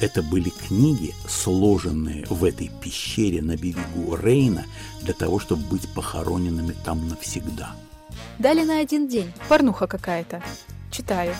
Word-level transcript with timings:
Это 0.00 0.22
были 0.22 0.50
книги, 0.50 1.12
сложенные 1.28 2.24
в 2.30 2.44
этой 2.44 2.70
пещере 2.80 3.42
на 3.42 3.56
берегу 3.56 4.14
Рейна 4.14 4.64
для 5.02 5.12
того, 5.12 5.40
чтобы 5.40 5.62
быть 5.62 5.88
похороненными 5.92 6.72
там 6.84 7.08
навсегда. 7.08 7.72
Дали 8.38 8.62
на 8.62 8.78
один 8.78 9.08
день. 9.08 9.32
Порнуха 9.48 9.88
какая-то. 9.88 10.40
Читаю. 10.92 11.34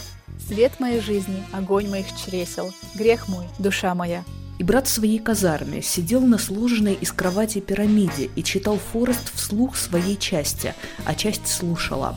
Свет 0.48 0.80
моей 0.80 1.00
жизни, 1.00 1.44
огонь 1.52 1.88
моих 1.88 2.06
чресел, 2.16 2.72
грех 2.96 3.28
мой, 3.28 3.46
душа 3.60 3.94
моя. 3.94 4.24
И 4.58 4.64
брат 4.64 4.88
в 4.88 4.90
своей 4.90 5.20
казарме 5.20 5.80
сидел 5.80 6.20
на 6.22 6.36
сложенной 6.36 6.94
из 6.94 7.12
кровати 7.12 7.60
пирамиде 7.60 8.28
и 8.34 8.42
читал 8.42 8.76
Форест 8.92 9.32
вслух 9.32 9.76
своей 9.76 10.16
части, 10.16 10.74
а 11.04 11.14
часть 11.14 11.46
слушала. 11.46 12.16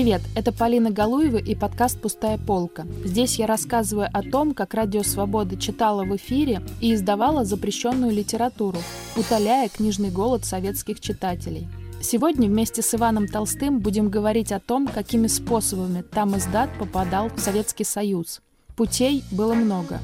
Привет, 0.00 0.22
это 0.34 0.50
Полина 0.50 0.90
Галуева 0.90 1.36
и 1.36 1.54
подкаст 1.54 2.00
«Пустая 2.00 2.38
полка». 2.38 2.86
Здесь 3.04 3.38
я 3.38 3.46
рассказываю 3.46 4.08
о 4.10 4.22
том, 4.22 4.54
как 4.54 4.72
Радио 4.72 5.02
Свобода 5.02 5.58
читала 5.58 6.04
в 6.04 6.16
эфире 6.16 6.62
и 6.80 6.94
издавала 6.94 7.44
запрещенную 7.44 8.10
литературу, 8.10 8.78
утоляя 9.14 9.68
книжный 9.68 10.10
голод 10.10 10.46
советских 10.46 11.00
читателей. 11.00 11.68
Сегодня 12.00 12.48
вместе 12.48 12.80
с 12.80 12.94
Иваном 12.94 13.28
Толстым 13.28 13.80
будем 13.80 14.08
говорить 14.08 14.52
о 14.52 14.58
том, 14.58 14.88
какими 14.88 15.26
способами 15.26 16.00
там 16.00 16.34
издат 16.34 16.70
попадал 16.78 17.28
в 17.28 17.38
Советский 17.38 17.84
Союз. 17.84 18.40
Путей 18.76 19.22
было 19.30 19.52
много. 19.52 20.00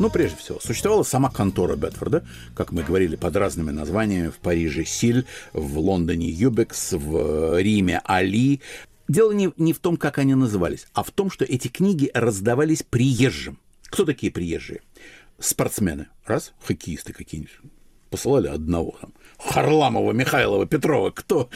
Ну, 0.00 0.08
прежде 0.08 0.38
всего, 0.38 0.58
существовала 0.60 1.02
сама 1.02 1.28
контора 1.28 1.76
Бетфорда, 1.76 2.24
как 2.54 2.72
мы 2.72 2.82
говорили, 2.82 3.16
под 3.16 3.36
разными 3.36 3.70
названиями. 3.70 4.28
В 4.28 4.38
Париже 4.38 4.86
Силь, 4.86 5.26
в 5.52 5.78
Лондоне 5.78 6.30
Юбекс, 6.30 6.92
в 6.92 7.60
Риме 7.60 8.00
Али. 8.06 8.62
Дело 9.08 9.32
не, 9.32 9.52
не 9.58 9.74
в 9.74 9.78
том, 9.78 9.98
как 9.98 10.16
они 10.16 10.34
назывались, 10.34 10.86
а 10.94 11.02
в 11.02 11.10
том, 11.10 11.30
что 11.30 11.44
эти 11.44 11.68
книги 11.68 12.10
раздавались 12.14 12.82
приезжим. 12.82 13.58
Кто 13.90 14.06
такие 14.06 14.32
приезжие? 14.32 14.80
Спортсмены. 15.38 16.06
Раз, 16.24 16.54
хоккеисты 16.64 17.12
какие-нибудь 17.12 17.52
посылали 18.10 18.48
одного. 18.48 18.96
Там, 19.00 19.14
Харламова, 19.38 20.12
Михайлова, 20.12 20.66
Петрова, 20.66 21.10
кто, 21.10 21.48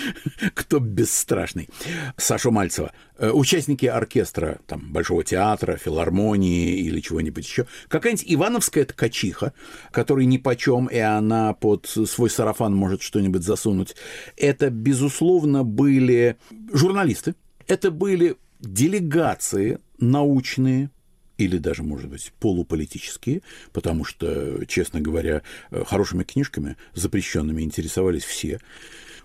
кто 0.54 0.78
бесстрашный. 0.78 1.68
Сашу 2.16 2.50
Мальцева. 2.50 2.92
Э, 3.18 3.30
участники 3.30 3.86
оркестра 3.86 4.60
там, 4.66 4.92
Большого 4.92 5.24
театра, 5.24 5.76
филармонии 5.76 6.78
или 6.78 7.00
чего-нибудь 7.00 7.44
еще. 7.46 7.66
Какая-нибудь 7.88 8.24
ивановская 8.26 8.84
ткачиха, 8.84 9.52
которой 9.90 10.24
ни 10.26 10.38
почем, 10.38 10.86
и 10.86 10.98
она 10.98 11.52
под 11.52 11.86
свой 11.86 12.30
сарафан 12.30 12.74
может 12.74 13.02
что-нибудь 13.02 13.42
засунуть. 13.42 13.94
Это, 14.36 14.70
безусловно, 14.70 15.64
были 15.64 16.36
журналисты. 16.72 17.34
Это 17.66 17.90
были 17.90 18.36
делегации 18.60 19.78
научные, 19.98 20.90
или 21.38 21.58
даже, 21.58 21.82
может 21.82 22.08
быть, 22.08 22.32
полуполитические, 22.38 23.42
потому 23.72 24.04
что, 24.04 24.64
честно 24.66 25.00
говоря, 25.00 25.42
э, 25.70 25.84
хорошими 25.84 26.24
книжками, 26.24 26.76
запрещенными, 26.94 27.62
интересовались 27.62 28.24
все. 28.24 28.60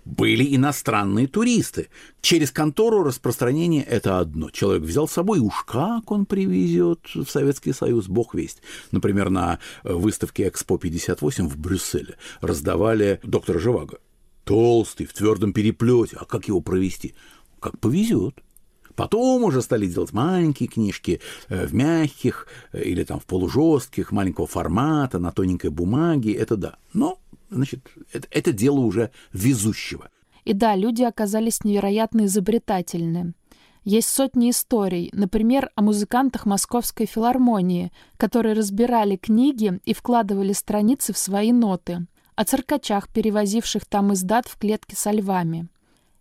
Были 0.06 0.56
иностранные 0.56 1.28
туристы. 1.28 1.90
Через 2.22 2.52
контору 2.52 3.04
распространение– 3.04 3.84
это 3.90 4.20
одно. 4.20 4.50
Человек 4.50 4.84
взял 4.84 5.08
с 5.08 5.12
собой, 5.12 5.40
уж 5.40 5.64
как 5.68 6.12
он 6.12 6.26
привезет 6.26 7.02
в 7.14 7.28
Советский 7.28 7.74
Союз, 7.74 8.08
бог 8.08 8.34
весть. 8.34 8.62
Например, 8.92 9.30
на 9.30 9.60
выставке 9.84 10.48
Экспо-58 10.48 11.48
в 11.48 11.58
Брюсселе 11.58 12.16
раздавали 12.42 13.20
доктора 13.24 13.60
Живаго. 13.60 14.00
Толстый, 14.46 15.06
в 15.06 15.14
твердом 15.14 15.54
переплете. 15.54 16.18
А 16.20 16.26
как 16.26 16.48
его 16.48 16.62
провести? 16.62 17.14
Как 17.60 17.78
повезет. 17.80 18.36
Потом 19.00 19.46
уже 19.46 19.62
стали 19.62 19.88
делать 19.88 20.12
маленькие 20.12 20.68
книжки 20.68 21.22
э, 21.48 21.66
в 21.66 21.74
мягких 21.74 22.48
э, 22.74 22.84
или 22.84 23.06
там 23.06 23.22
в 23.22 23.26
полужестких, 23.26 24.12
маленького 24.12 24.46
формата, 24.46 25.20
на 25.20 25.32
тоненькой 25.32 25.70
бумаге, 25.70 26.34
это 26.34 26.58
да. 26.58 26.76
Но, 26.94 27.18
значит, 27.50 27.80
это, 28.12 28.28
это 28.30 28.52
дело 28.52 28.80
уже 28.80 29.12
везущего. 29.32 30.10
И 30.44 30.52
да, 30.52 30.76
люди 30.76 31.04
оказались 31.04 31.64
невероятно 31.64 32.26
изобретательны. 32.26 33.36
Есть 33.86 34.10
сотни 34.10 34.50
историй, 34.50 35.10
например, 35.14 35.70
о 35.76 35.82
музыкантах 35.82 36.46
Московской 36.46 37.06
филармонии, 37.06 37.94
которые 38.18 38.54
разбирали 38.54 39.16
книги 39.16 39.80
и 39.86 39.94
вкладывали 39.94 40.52
страницы 40.52 41.14
в 41.14 41.18
свои 41.18 41.54
ноты, 41.54 42.06
о 42.36 42.44
циркачах, 42.44 43.08
перевозивших 43.08 43.86
там 43.86 44.12
издат 44.12 44.50
в 44.50 44.58
клетке 44.58 44.98
со 44.98 45.12
львами– 45.12 45.70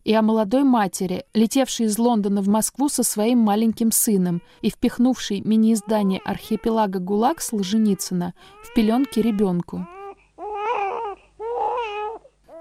и 0.09 0.15
о 0.15 0.23
молодой 0.23 0.65
матери, 0.65 1.27
летевшей 1.35 1.85
из 1.85 1.99
Лондона 1.99 2.41
в 2.41 2.49
Москву 2.49 2.89
со 2.89 3.03
своим 3.03 3.41
маленьким 3.41 3.93
сыном 3.93 4.41
и 4.63 4.71
впихнувшей 4.71 5.43
мини-издание 5.43 6.23
архипелага 6.25 6.99
ГУЛАГ 6.99 7.43
Солженицына 7.43 8.33
в 8.65 8.73
пеленки 8.73 9.21
ребенку. 9.21 9.87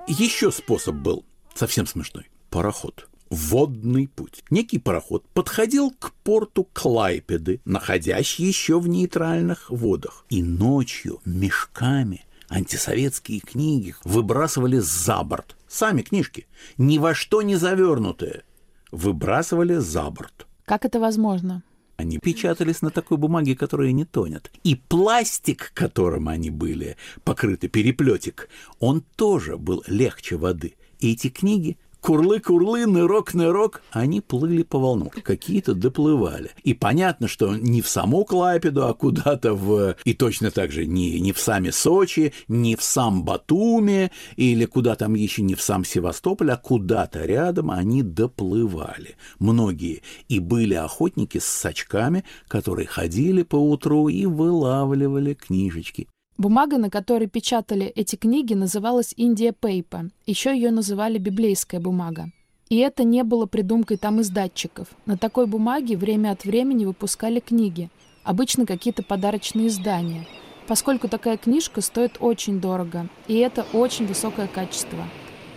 Еще 0.09 0.51
способ 0.51 0.95
был 0.95 1.23
совсем 1.55 1.87
смешной. 1.87 2.25
Пароход. 2.49 3.07
Водный 3.29 4.09
путь. 4.09 4.43
Некий 4.49 4.77
пароход 4.77 5.25
подходил 5.29 5.91
к 5.91 6.11
порту 6.25 6.67
Клайпеды, 6.73 7.61
находящий 7.63 8.43
еще 8.43 8.77
в 8.77 8.89
нейтральных 8.89 9.69
водах, 9.69 10.25
и 10.29 10.43
ночью 10.43 11.21
мешками 11.23 12.26
антисоветские 12.49 13.39
книги 13.39 13.95
выбрасывали 14.03 14.79
за 14.79 15.23
борт. 15.23 15.55
Сами 15.67 16.01
книжки, 16.01 16.47
ни 16.77 16.97
во 16.97 17.13
что 17.13 17.41
не 17.41 17.55
завернутые, 17.55 18.43
выбрасывали 18.91 19.75
за 19.75 20.09
борт. 20.09 20.47
Как 20.65 20.85
это 20.85 20.99
возможно? 20.99 21.63
Они 21.97 22.19
печатались 22.19 22.81
на 22.81 22.91
такой 22.91 23.17
бумаге, 23.17 23.55
которая 23.55 23.91
не 23.91 24.05
тонет. 24.05 24.51
И 24.63 24.75
пластик, 24.75 25.71
которым 25.73 26.29
они 26.29 26.51
были 26.51 26.95
покрыты, 27.23 27.67
переплетик, 27.67 28.49
он 28.79 29.01
тоже 29.15 29.57
был 29.57 29.83
легче 29.87 30.37
воды. 30.37 30.75
И 30.99 31.13
эти 31.13 31.29
книги 31.29 31.77
Курлы-курлы, 32.01 32.85
нырок-нырок, 32.85 33.81
они 33.91 34.21
плыли 34.21 34.63
по 34.63 34.79
волнам. 34.79 35.09
Какие-то 35.09 35.73
доплывали. 35.73 36.51
И 36.63 36.73
понятно, 36.73 37.27
что 37.27 37.55
не 37.55 37.81
в 37.81 37.89
саму 37.89 38.23
Клайпеду, 38.25 38.85
а 38.85 38.93
куда-то 38.93 39.53
в... 39.53 39.95
И 40.05 40.13
точно 40.13 40.51
так 40.51 40.71
же 40.71 40.85
не, 40.85 41.19
не 41.19 41.33
в 41.33 41.39
сами 41.39 41.69
Сочи, 41.69 42.33
не 42.47 42.75
в 42.75 42.83
сам 42.83 43.23
Батуми, 43.23 44.11
или 44.35 44.65
куда 44.65 44.95
там 44.95 45.15
еще 45.15 45.41
не 45.41 45.55
в 45.55 45.61
сам 45.61 45.83
Севастополь, 45.83 46.51
а 46.51 46.57
куда-то 46.57 47.25
рядом 47.25 47.71
они 47.71 48.03
доплывали. 48.03 49.15
Многие. 49.39 50.01
И 50.29 50.39
были 50.39 50.75
охотники 50.75 51.39
с 51.39 51.45
сачками, 51.45 52.23
которые 52.47 52.87
ходили 52.87 53.43
по 53.43 53.55
утру 53.55 54.07
и 54.07 54.25
вылавливали 54.25 55.33
книжечки. 55.33 56.07
Бумага, 56.37 56.77
на 56.77 56.91
которой 56.91 57.27
печатали 57.27 57.87
эти 57.87 58.15
книги, 58.15 58.53
называлась 58.53 59.11
Индия 59.17 59.53
Пейпа. 59.53 60.11
Еще 60.27 60.53
ее 60.53 60.69
называли 60.69 61.17
библейская 61.17 61.79
бумага. 61.79 62.31
И 62.69 62.77
это 62.77 63.03
не 63.03 63.23
было 63.23 63.47
придумкой 63.47 63.97
там 63.97 64.21
издатчиков. 64.21 64.87
На 65.07 65.17
такой 65.17 65.47
бумаге 65.47 65.97
время 65.97 66.29
от 66.31 66.45
времени 66.45 66.85
выпускали 66.85 67.39
книги, 67.39 67.89
обычно 68.23 68.67
какие-то 68.67 69.01
подарочные 69.01 69.69
издания, 69.69 70.27
поскольку 70.67 71.07
такая 71.07 71.37
книжка 71.37 71.81
стоит 71.81 72.17
очень 72.19 72.61
дорого, 72.61 73.07
и 73.27 73.37
это 73.37 73.65
очень 73.73 74.05
высокое 74.05 74.47
качество. 74.47 75.07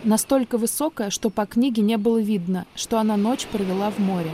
Настолько 0.03 0.57
высокое, 0.57 1.11
что 1.11 1.29
по 1.29 1.45
книге 1.45 1.83
не 1.83 1.99
было 1.99 2.23
видно, 2.23 2.65
что 2.75 2.99
она 2.99 3.19
ночь 3.19 3.47
провела 3.47 3.91
в 3.91 3.99
море. 3.99 4.31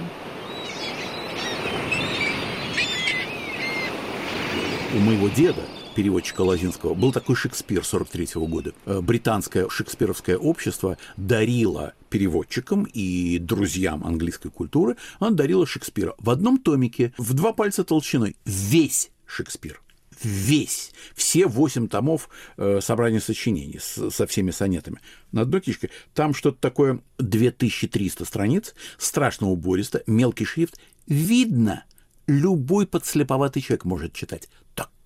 У 4.95 4.99
моего 4.99 5.29
деда 5.29 5.63
переводчика 5.97 6.43
Лазинского, 6.43 6.93
был 6.93 7.11
такой 7.11 7.37
Шекспир 7.37 7.83
43 7.83 8.37
-го 8.37 8.47
года. 8.47 8.73
Э, 8.85 9.01
британское 9.01 9.67
шекспировское 9.71 10.37
общество 10.37 10.99
дарило 11.17 11.95
переводчикам 12.11 12.85
и 12.85 13.39
друзьям 13.39 14.05
английской 14.05 14.51
культуры, 14.51 14.97
оно 15.19 15.35
дарило 15.35 15.67
Шекспира 15.67 16.15
в 16.19 16.29
одном 16.29 16.59
томике, 16.59 17.15
в 17.17 17.33
два 17.33 17.55
пальца 17.55 17.83
толщиной, 17.83 18.37
весь 18.45 19.11
Шекспир 19.27 19.81
весь, 20.23 20.93
все 21.15 21.47
восемь 21.47 21.89
томов 21.89 22.31
э, 22.57 22.81
собрания 22.81 23.21
сочинений 23.21 23.79
с, 23.79 24.11
со 24.11 24.27
всеми 24.27 24.51
сонетами. 24.51 24.99
На 25.31 25.43
одной 25.43 25.61
книжке 25.61 25.91
там 26.15 26.33
что-то 26.33 26.59
такое 26.59 27.01
2300 27.19 28.25
страниц, 28.25 28.75
страшно 28.97 29.51
убористо, 29.51 30.03
мелкий 30.07 30.47
шрифт. 30.47 30.81
Видно, 31.07 31.85
любой 32.27 32.87
подслеповатый 32.87 33.61
человек 33.61 33.85
может 33.85 34.15
читать. 34.15 34.49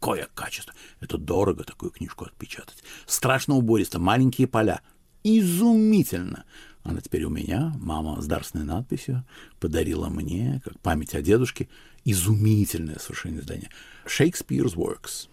Такое 0.01 0.29
качество. 0.35 0.73
Это 1.01 1.19
дорого 1.19 1.63
такую 1.63 1.91
книжку 1.91 2.25
отпечатать. 2.25 2.83
Страшно 3.07 3.57
убористо, 3.57 3.99
маленькие 3.99 4.47
поля. 4.47 4.81
Изумительно. 5.25 6.45
Она 6.83 7.03
теперь 7.03 7.25
у 7.25 7.31
меня, 7.31 7.75
мама 7.79 8.23
с 8.23 8.27
дарственной 8.27 8.65
надписью, 8.65 9.25
подарила 9.61 10.09
мне, 10.09 10.63
как 10.65 10.81
память 10.81 11.15
о 11.15 11.21
дедушке, 11.21 11.69
изумительное 12.07 12.99
совершенно 12.99 13.41
издание. 13.41 13.69
Shakespeare's 14.07 14.75
Works. 14.75 15.29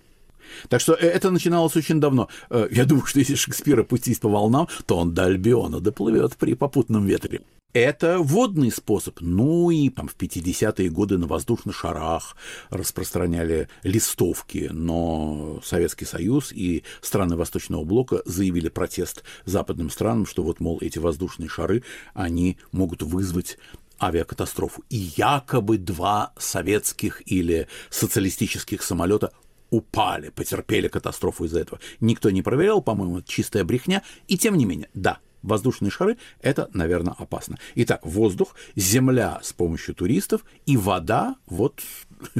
Так 0.68 0.82
что 0.82 0.94
э, 0.96 1.08
это 1.08 1.32
начиналось 1.32 1.78
очень 1.78 2.02
давно. 2.02 2.28
Э, 2.50 2.68
я 2.70 2.84
думаю, 2.84 3.06
что 3.06 3.20
если 3.20 3.36
Шекспира 3.36 3.84
пустить 3.84 4.20
по 4.20 4.28
волнам, 4.28 4.68
то 4.86 4.98
он 4.98 5.14
до 5.14 5.28
Альбиона 5.28 5.80
доплывет 5.80 6.36
при 6.36 6.56
попутном 6.56 7.06
ветре. 7.06 7.42
Это 7.78 8.18
водный 8.18 8.72
способ. 8.72 9.22
Ну 9.22 9.70
и 9.70 9.92
там, 9.92 10.08
в 10.08 10.16
50-е 10.18 10.90
годы 10.90 11.20
на 11.20 11.28
воздушных 11.28 11.76
шарах 11.76 12.36
распространяли 12.72 13.70
листовки, 13.84 14.70
но 14.72 15.62
Советский 15.64 16.06
Союз 16.06 16.52
и 16.52 16.84
страны 17.02 17.36
Восточного 17.36 17.84
блока 17.84 18.24
заявили 18.26 18.70
протест 18.70 19.24
западным 19.46 19.92
странам, 19.92 20.26
что 20.26 20.42
вот, 20.42 20.60
мол, 20.60 20.80
эти 20.82 20.98
воздушные 20.98 21.50
шары, 21.50 21.84
они 22.16 22.58
могут 22.72 23.04
вызвать 23.04 23.60
авиакатастрофу. 24.02 24.84
И 24.90 25.12
якобы 25.16 25.78
два 25.78 26.34
советских 26.36 27.22
или 27.32 27.68
социалистических 27.92 28.82
самолета 28.82 29.34
упали, 29.70 30.30
потерпели 30.30 30.88
катастрофу 30.88 31.46
из-за 31.46 31.60
этого. 31.60 31.80
Никто 32.00 32.32
не 32.32 32.42
проверял, 32.42 32.82
по-моему, 32.82 33.22
чистая 33.22 33.64
брехня. 33.64 34.02
И 34.28 34.36
тем 34.36 34.56
не 34.56 34.66
менее, 34.66 34.90
да, 34.96 35.20
воздушные 35.42 35.92
шары– 35.92 36.18
это, 36.42 36.70
наверное, 36.74 37.16
опасно. 37.18 37.58
Итак, 37.76 38.06
воздух, 38.06 38.56
земля 38.76 39.40
с 39.42 39.54
помощью 39.54 39.96
туристов 39.96 40.46
и 40.66 40.78
вода, 40.78 41.36
вот 41.48 41.82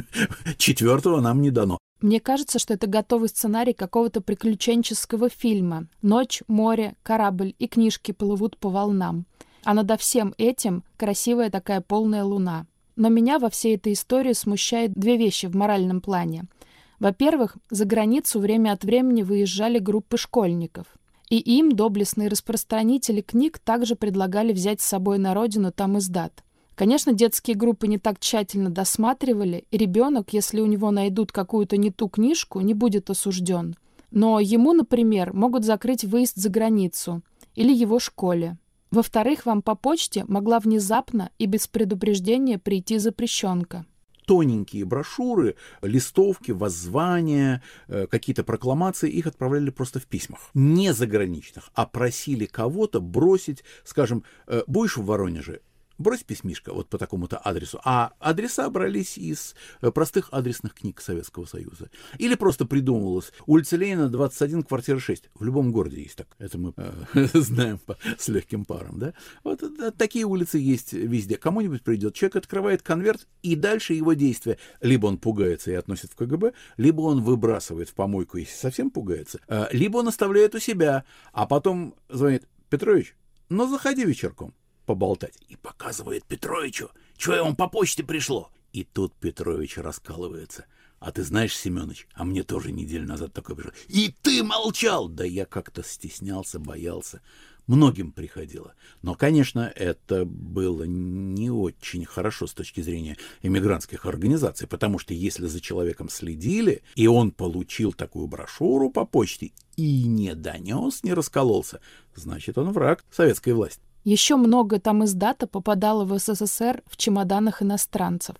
четвертого 0.56 1.20
нам 1.20 1.42
не 1.42 1.50
дано. 1.50 1.78
Мне 2.00 2.20
кажется, 2.20 2.60
что 2.60 2.74
это 2.74 2.86
готовый 2.86 3.28
сценарий 3.28 3.72
какого-то 3.72 4.20
приключенческого 4.20 5.28
фильма. 5.28 5.88
Ночь, 6.00 6.42
море, 6.46 6.94
корабль 7.02 7.54
и 7.58 7.66
книжки 7.66 8.12
плывут 8.12 8.56
по 8.56 8.68
волнам. 8.68 9.26
А 9.64 9.74
над 9.74 10.00
всем 10.00 10.32
этим 10.38 10.84
красивая 10.96 11.50
такая 11.50 11.80
полная 11.80 12.22
луна. 12.22 12.66
Но 12.94 13.08
меня 13.08 13.38
во 13.38 13.50
всей 13.50 13.76
этой 13.76 13.94
истории 13.94 14.32
смущает 14.32 14.92
две 14.94 15.16
вещи 15.16 15.46
в 15.46 15.56
моральном 15.56 16.00
плане. 16.00 16.44
Во-первых, 17.00 17.56
за 17.70 17.84
границу 17.84 18.38
время 18.40 18.72
от 18.72 18.84
времени 18.84 19.22
выезжали 19.22 19.78
группы 19.78 20.16
школьников. 20.16 20.86
И 21.30 21.38
им 21.38 21.72
доблестные 21.72 22.28
распространители 22.28 23.20
книг 23.20 23.58
также 23.58 23.96
предлагали 23.96 24.52
взять 24.52 24.80
с 24.80 24.86
собой 24.86 25.18
на 25.18 25.34
родину 25.34 25.72
там 25.72 25.98
издат. 25.98 26.42
Конечно, 26.74 27.12
детские 27.12 27.56
группы 27.56 27.86
не 27.86 27.98
так 27.98 28.18
тщательно 28.18 28.70
досматривали, 28.70 29.64
и 29.70 29.76
ребенок, 29.76 30.32
если 30.32 30.60
у 30.60 30.66
него 30.66 30.90
найдут 30.90 31.32
какую-то 31.32 31.76
не 31.76 31.90
ту 31.90 32.08
книжку, 32.08 32.60
не 32.60 32.72
будет 32.72 33.10
осужден. 33.10 33.76
Но 34.10 34.40
ему, 34.40 34.72
например, 34.72 35.34
могут 35.34 35.64
закрыть 35.64 36.04
выезд 36.04 36.36
за 36.36 36.48
границу 36.48 37.22
или 37.54 37.74
его 37.74 37.98
школе. 37.98 38.56
Во-вторых, 38.90 39.44
вам 39.44 39.60
по 39.60 39.74
почте 39.74 40.24
могла 40.28 40.60
внезапно 40.60 41.30
и 41.38 41.46
без 41.46 41.66
предупреждения 41.66 42.58
прийти 42.58 42.98
запрещенка 42.98 43.84
тоненькие 44.28 44.84
брошюры, 44.84 45.56
листовки, 45.80 46.52
воззвания, 46.52 47.62
э, 47.88 48.06
какие-то 48.06 48.44
прокламации, 48.44 49.08
их 49.08 49.26
отправляли 49.26 49.70
просто 49.70 50.00
в 50.00 50.06
письмах. 50.06 50.50
Не 50.52 50.92
заграничных, 50.92 51.70
а 51.74 51.86
просили 51.86 52.44
кого-то 52.44 53.00
бросить, 53.00 53.64
скажем, 53.84 54.24
«Э, 54.46 54.62
будешь 54.66 54.98
в 54.98 55.04
Воронеже, 55.06 55.60
брось 55.98 56.22
письмишко 56.22 56.72
вот 56.72 56.88
по 56.88 56.98
такому-то 56.98 57.38
адресу. 57.38 57.80
А 57.84 58.12
адреса 58.18 58.68
брались 58.70 59.18
из 59.18 59.54
э, 59.80 59.90
простых 59.90 60.28
адресных 60.32 60.74
книг 60.74 61.00
Советского 61.00 61.44
Союза. 61.44 61.90
Или 62.18 62.34
просто 62.34 62.64
придумывалось. 62.64 63.32
Улица 63.46 63.76
Ленина, 63.76 64.08
21, 64.08 64.62
квартира 64.62 64.98
6. 64.98 65.30
В 65.34 65.44
любом 65.44 65.72
городе 65.72 66.02
есть 66.02 66.16
так. 66.16 66.28
Это 66.38 66.58
мы 66.58 66.72
э, 66.76 67.26
знаем 67.34 67.78
по, 67.78 67.96
с 68.16 68.28
легким 68.28 68.64
паром. 68.64 68.98
Да? 68.98 69.14
Вот 69.44 69.62
э, 69.62 69.90
такие 69.96 70.24
улицы 70.24 70.58
есть 70.58 70.92
везде. 70.92 71.36
Кому-нибудь 71.36 71.82
придет, 71.82 72.14
человек 72.14 72.36
открывает 72.36 72.82
конверт, 72.82 73.26
и 73.42 73.56
дальше 73.56 73.94
его 73.94 74.12
действия. 74.14 74.58
Либо 74.80 75.06
он 75.06 75.18
пугается 75.18 75.70
и 75.70 75.74
относит 75.74 76.12
в 76.12 76.16
КГБ, 76.16 76.52
либо 76.76 77.02
он 77.02 77.22
выбрасывает 77.22 77.88
в 77.88 77.94
помойку, 77.94 78.38
если 78.38 78.54
совсем 78.54 78.90
пугается, 78.90 79.40
э, 79.48 79.66
либо 79.72 79.98
он 79.98 80.08
оставляет 80.08 80.54
у 80.54 80.58
себя, 80.58 81.04
а 81.32 81.46
потом 81.46 81.94
звонит, 82.08 82.46
Петрович, 82.70 83.16
ну 83.48 83.68
заходи 83.68 84.04
вечерком 84.04 84.54
поболтать. 84.88 85.34
И 85.50 85.56
показывает 85.56 86.24
Петровичу, 86.24 86.90
что 87.18 87.34
ему 87.34 87.54
по 87.54 87.68
почте 87.68 88.02
пришло. 88.02 88.50
И 88.72 88.84
тут 88.84 89.12
Петрович 89.14 89.76
раскалывается. 89.76 90.64
А 90.98 91.12
ты 91.12 91.22
знаешь, 91.24 91.54
Семенович, 91.54 92.08
а 92.14 92.24
мне 92.24 92.42
тоже 92.42 92.72
неделю 92.72 93.06
назад 93.06 93.34
такое 93.34 93.54
пришло. 93.54 93.72
И 93.88 94.14
ты 94.22 94.42
молчал! 94.42 95.08
Да 95.08 95.24
я 95.24 95.44
как-то 95.44 95.82
стеснялся, 95.82 96.58
боялся. 96.58 97.20
Многим 97.66 98.12
приходило. 98.12 98.72
Но, 99.02 99.14
конечно, 99.14 99.70
это 99.76 100.24
было 100.24 100.84
не 100.84 101.50
очень 101.50 102.06
хорошо 102.06 102.46
с 102.46 102.54
точки 102.54 102.80
зрения 102.80 103.18
иммигрантских 103.42 104.06
организаций, 104.06 104.66
потому 104.66 104.98
что 104.98 105.12
если 105.12 105.46
за 105.46 105.60
человеком 105.60 106.08
следили, 106.08 106.82
и 106.94 107.06
он 107.06 107.30
получил 107.30 107.92
такую 107.92 108.26
брошюру 108.26 108.90
по 108.90 109.04
почте 109.04 109.52
и 109.76 110.04
не 110.04 110.34
донес, 110.34 111.02
не 111.02 111.12
раскололся, 111.12 111.80
значит, 112.14 112.56
он 112.56 112.72
враг 112.72 113.04
советской 113.10 113.52
власти. 113.52 113.82
Еще 114.08 114.36
много 114.36 114.80
там 114.80 115.04
из 115.04 115.12
дата 115.12 115.46
попадало 115.46 116.06
в 116.06 116.18
СССР 116.18 116.82
в 116.86 116.96
чемоданах 116.96 117.60
иностранцев. 117.60 118.36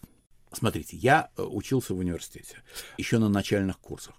Смотрите, 0.51 0.97
я 0.97 1.29
э, 1.37 1.43
учился 1.43 1.93
в 1.93 1.99
университете, 1.99 2.63
еще 2.97 3.19
на 3.19 3.29
начальных 3.29 3.79
курсах. 3.79 4.15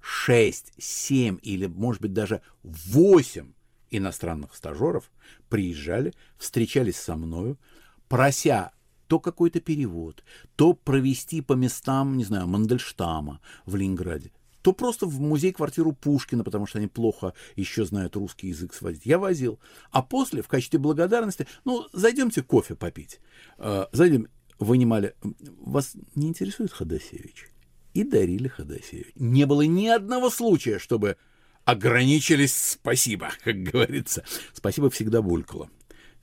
Шесть, 0.00 0.72
семь 0.78 1.40
или, 1.42 1.66
может 1.66 2.02
быть, 2.02 2.12
даже 2.12 2.40
восемь 2.62 3.54
иностранных 3.90 4.54
стажеров 4.54 5.10
приезжали, 5.48 6.14
встречались 6.38 6.98
со 6.98 7.16
мною, 7.16 7.58
прося 8.06 8.70
то 9.08 9.18
какой-то 9.18 9.58
перевод, 9.58 10.22
то 10.54 10.72
провести 10.72 11.40
по 11.40 11.54
местам, 11.54 12.16
не 12.16 12.24
знаю, 12.24 12.46
Мандельштама 12.46 13.40
в 13.64 13.74
Ленинграде, 13.74 14.30
то 14.66 14.72
просто 14.72 15.06
в 15.06 15.20
музей-квартиру 15.20 15.92
Пушкина, 15.92 16.42
потому 16.42 16.66
что 16.66 16.78
они 16.78 16.88
плохо 16.88 17.34
еще 17.54 17.84
знают 17.84 18.16
русский 18.16 18.48
язык 18.48 18.74
сводить. 18.74 19.06
Я 19.06 19.20
возил. 19.20 19.60
А 19.92 20.02
после, 20.02 20.42
в 20.42 20.48
качестве 20.48 20.80
благодарности, 20.80 21.46
ну, 21.64 21.86
зайдемте 21.92 22.42
кофе 22.42 22.74
попить. 22.74 23.20
Э, 23.58 23.84
зайдем, 23.92 24.26
вынимали. 24.58 25.14
Вас 25.60 25.92
не 26.16 26.26
интересует 26.26 26.72
Ходосевич? 26.72 27.46
И 27.94 28.02
дарили 28.02 28.48
Ходосевич. 28.48 29.12
Не 29.14 29.46
было 29.46 29.62
ни 29.62 29.86
одного 29.86 30.30
случая, 30.30 30.80
чтобы 30.80 31.16
ограничились 31.64 32.56
спасибо, 32.56 33.30
как 33.44 33.62
говорится. 33.62 34.24
Спасибо 34.52 34.90
всегда 34.90 35.22
булькало. 35.22 35.70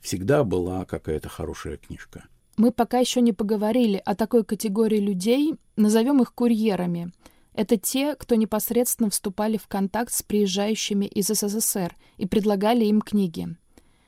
Всегда 0.02 0.44
была 0.44 0.84
какая-то 0.84 1.30
хорошая 1.30 1.78
книжка. 1.78 2.26
Мы 2.58 2.72
пока 2.72 2.98
еще 2.98 3.22
не 3.22 3.32
поговорили 3.32 4.02
о 4.04 4.14
такой 4.14 4.44
категории 4.44 5.00
людей, 5.00 5.54
назовем 5.76 6.20
их 6.20 6.34
курьерами– 6.34 7.10
это 7.54 7.76
те, 7.76 8.16
кто 8.16 8.34
непосредственно 8.34 9.10
вступали 9.10 9.56
в 9.56 9.68
контакт 9.68 10.12
с 10.12 10.22
приезжающими 10.22 11.06
из 11.06 11.28
СССР 11.28 11.96
и 12.18 12.26
предлагали 12.26 12.84
им 12.84 13.00
книги. 13.00 13.56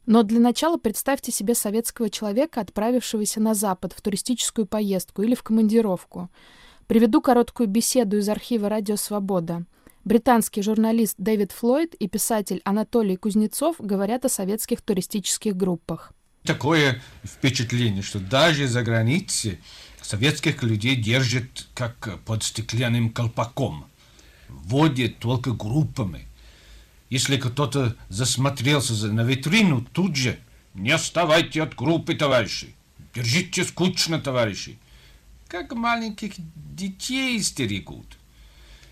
Но 0.05 0.23
для 0.23 0.38
начала 0.38 0.76
представьте 0.76 1.33
себе 1.33 1.55
советского 1.55 2.11
человека, 2.11 2.61
отправившегося 2.61 3.41
на 3.41 3.55
Запад 3.55 3.93
в 3.93 4.00
туристическую 4.00 4.67
поездку 4.67 5.23
или 5.23 5.35
в 5.35 5.43
командировку. 5.43 6.29
Приведу 6.87 7.21
короткую 7.21 7.69
беседу 7.69 8.19
из 8.19 8.29
архива 8.29 8.69
«Радио 8.69 8.97
Свобода». 8.97 9.65
Британский 10.05 10.62
журналист 10.62 11.17
Дэвид 11.19 11.50
Флойд 11.50 11.95
и 11.95 12.07
писатель 12.07 12.61
Анатолий 12.65 13.17
Кузнецов 13.17 13.76
говорят 13.81 14.25
о 14.25 14.29
советских 14.29 14.81
туристических 14.81 15.57
группах. 15.57 16.12
Такое 16.45 17.03
впечатление, 17.25 18.03
что 18.03 18.21
даже 18.21 18.69
за 18.69 18.85
границей 18.85 19.59
советских 20.06 20.62
людей 20.62 20.94
держит 20.94 21.66
как 21.75 22.20
под 22.25 22.44
стеклянным 22.44 23.10
колпаком. 23.10 23.86
Вводит 24.48 25.18
только 25.18 25.52
группами. 25.52 26.26
Если 27.10 27.36
кто-то 27.36 27.96
засмотрелся 28.08 28.94
на 29.08 29.22
витрину, 29.22 29.84
тут 29.92 30.14
же 30.16 30.38
не 30.75 30.90
оставайте 30.90 31.62
от 31.62 31.75
группы, 31.75 32.14
товарищи. 32.14 32.75
Держите 33.14 33.64
скучно, 33.64 34.20
товарищи. 34.20 34.78
Как 35.48 35.72
маленьких 35.72 36.34
детей 36.54 37.40
стерегут. 37.42 38.06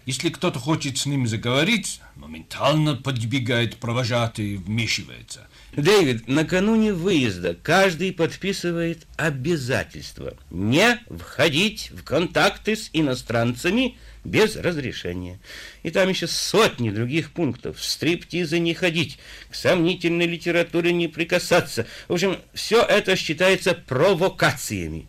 Если 0.06 0.28
кто-то 0.28 0.58
хочет 0.58 0.98
с 0.98 1.06
ним 1.06 1.26
заговорить, 1.26 2.00
моментально 2.14 2.94
подбегает 2.94 3.76
провожатый 3.76 4.54
и 4.54 4.56
вмешивается. 4.56 5.46
Дэвид, 5.76 6.28
накануне 6.28 6.92
выезда 6.92 7.54
каждый 7.54 8.12
подписывает 8.12 9.06
обязательство 9.16 10.36
не 10.50 11.00
входить 11.10 11.90
в 11.90 12.04
контакты 12.04 12.76
с 12.76 12.90
иностранцами 12.92 13.96
без 14.24 14.56
разрешения. 14.56 15.40
И 15.82 15.90
там 15.90 16.08
еще 16.08 16.26
сотни 16.26 16.90
других 16.90 17.32
пунктов. 17.32 17.78
В 17.78 17.84
стриптизы 17.84 18.58
не 18.58 18.74
ходить, 18.74 19.18
к 19.50 19.54
сомнительной 19.54 20.26
литературе 20.26 20.92
не 20.92 21.08
прикасаться. 21.08 21.86
В 22.08 22.12
общем, 22.12 22.38
все 22.52 22.82
это 22.82 23.16
считается 23.16 23.74
провокациями. 23.74 25.08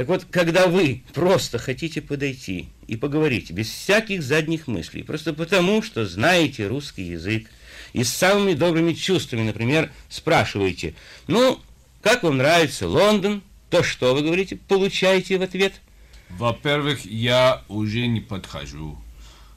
Так 0.00 0.08
вот, 0.08 0.24
когда 0.30 0.66
вы 0.66 1.02
просто 1.12 1.58
хотите 1.58 2.00
подойти 2.00 2.70
и 2.86 2.96
поговорить 2.96 3.50
без 3.50 3.68
всяких 3.68 4.22
задних 4.22 4.66
мыслей, 4.66 5.02
просто 5.02 5.34
потому, 5.34 5.82
что 5.82 6.06
знаете 6.06 6.68
русский 6.68 7.02
язык, 7.02 7.50
и 7.92 8.02
с 8.02 8.08
самыми 8.10 8.54
добрыми 8.54 8.94
чувствами, 8.94 9.42
например, 9.42 9.92
спрашиваете, 10.08 10.94
ну, 11.26 11.60
как 12.00 12.22
вам 12.22 12.38
нравится 12.38 12.88
Лондон, 12.88 13.42
то 13.68 13.82
что 13.82 14.14
вы 14.14 14.22
говорите, 14.22 14.56
получаете 14.56 15.36
в 15.36 15.42
ответ? 15.42 15.82
Во-первых, 16.30 17.04
я 17.04 17.62
уже 17.68 18.06
не 18.06 18.20
подхожу. 18.20 18.96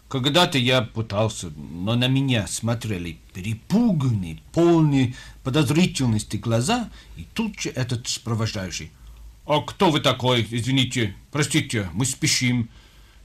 Когда-то 0.10 0.58
я 0.58 0.82
пытался, 0.82 1.52
но 1.56 1.96
на 1.96 2.10
меня 2.10 2.48
смотрели 2.48 3.18
перепуганные, 3.34 4.42
полные 4.52 5.16
подозрительности 5.46 6.36
глаза, 6.36 6.90
и 7.16 7.26
тут 7.34 7.62
же 7.62 7.70
этот 7.70 8.10
сопровождающий. 8.10 8.92
«А 9.46 9.62
кто 9.62 9.92
вы 9.92 10.00
такой? 10.00 10.48
Извините, 10.50 11.16
простите, 11.32 11.90
мы 11.94 12.06
спешим. 12.06 12.70